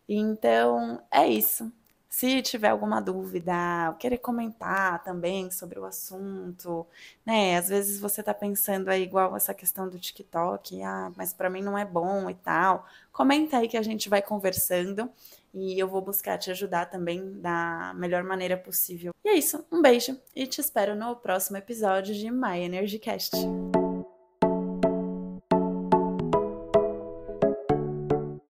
Então, 0.08 1.00
é 1.12 1.28
isso. 1.28 1.72
Se 2.10 2.42
tiver 2.42 2.70
alguma 2.70 3.00
dúvida, 3.00 3.94
querer 4.00 4.18
comentar 4.18 5.02
também 5.04 5.48
sobre 5.48 5.78
o 5.78 5.84
assunto, 5.84 6.84
né? 7.24 7.56
Às 7.56 7.68
vezes 7.68 8.00
você 8.00 8.20
tá 8.20 8.34
pensando 8.34 8.88
aí 8.88 9.04
igual 9.04 9.36
essa 9.36 9.54
questão 9.54 9.88
do 9.88 9.96
TikTok, 9.96 10.82
ah, 10.82 11.12
mas 11.16 11.32
para 11.32 11.48
mim 11.48 11.62
não 11.62 11.78
é 11.78 11.84
bom 11.84 12.28
e 12.28 12.34
tal. 12.34 12.84
Comenta 13.12 13.58
aí 13.58 13.68
que 13.68 13.76
a 13.76 13.82
gente 13.82 14.08
vai 14.08 14.20
conversando 14.20 15.08
e 15.54 15.78
eu 15.78 15.86
vou 15.86 16.02
buscar 16.02 16.36
te 16.36 16.50
ajudar 16.50 16.86
também 16.86 17.40
da 17.40 17.92
melhor 17.94 18.24
maneira 18.24 18.56
possível. 18.56 19.14
E 19.24 19.28
é 19.28 19.34
isso, 19.34 19.64
um 19.70 19.80
beijo 19.80 20.18
e 20.34 20.48
te 20.48 20.60
espero 20.60 20.96
no 20.96 21.14
próximo 21.14 21.58
episódio 21.58 22.12
de 22.12 22.28
My 22.28 22.58
Energy 22.58 22.98
Cast. 22.98 23.36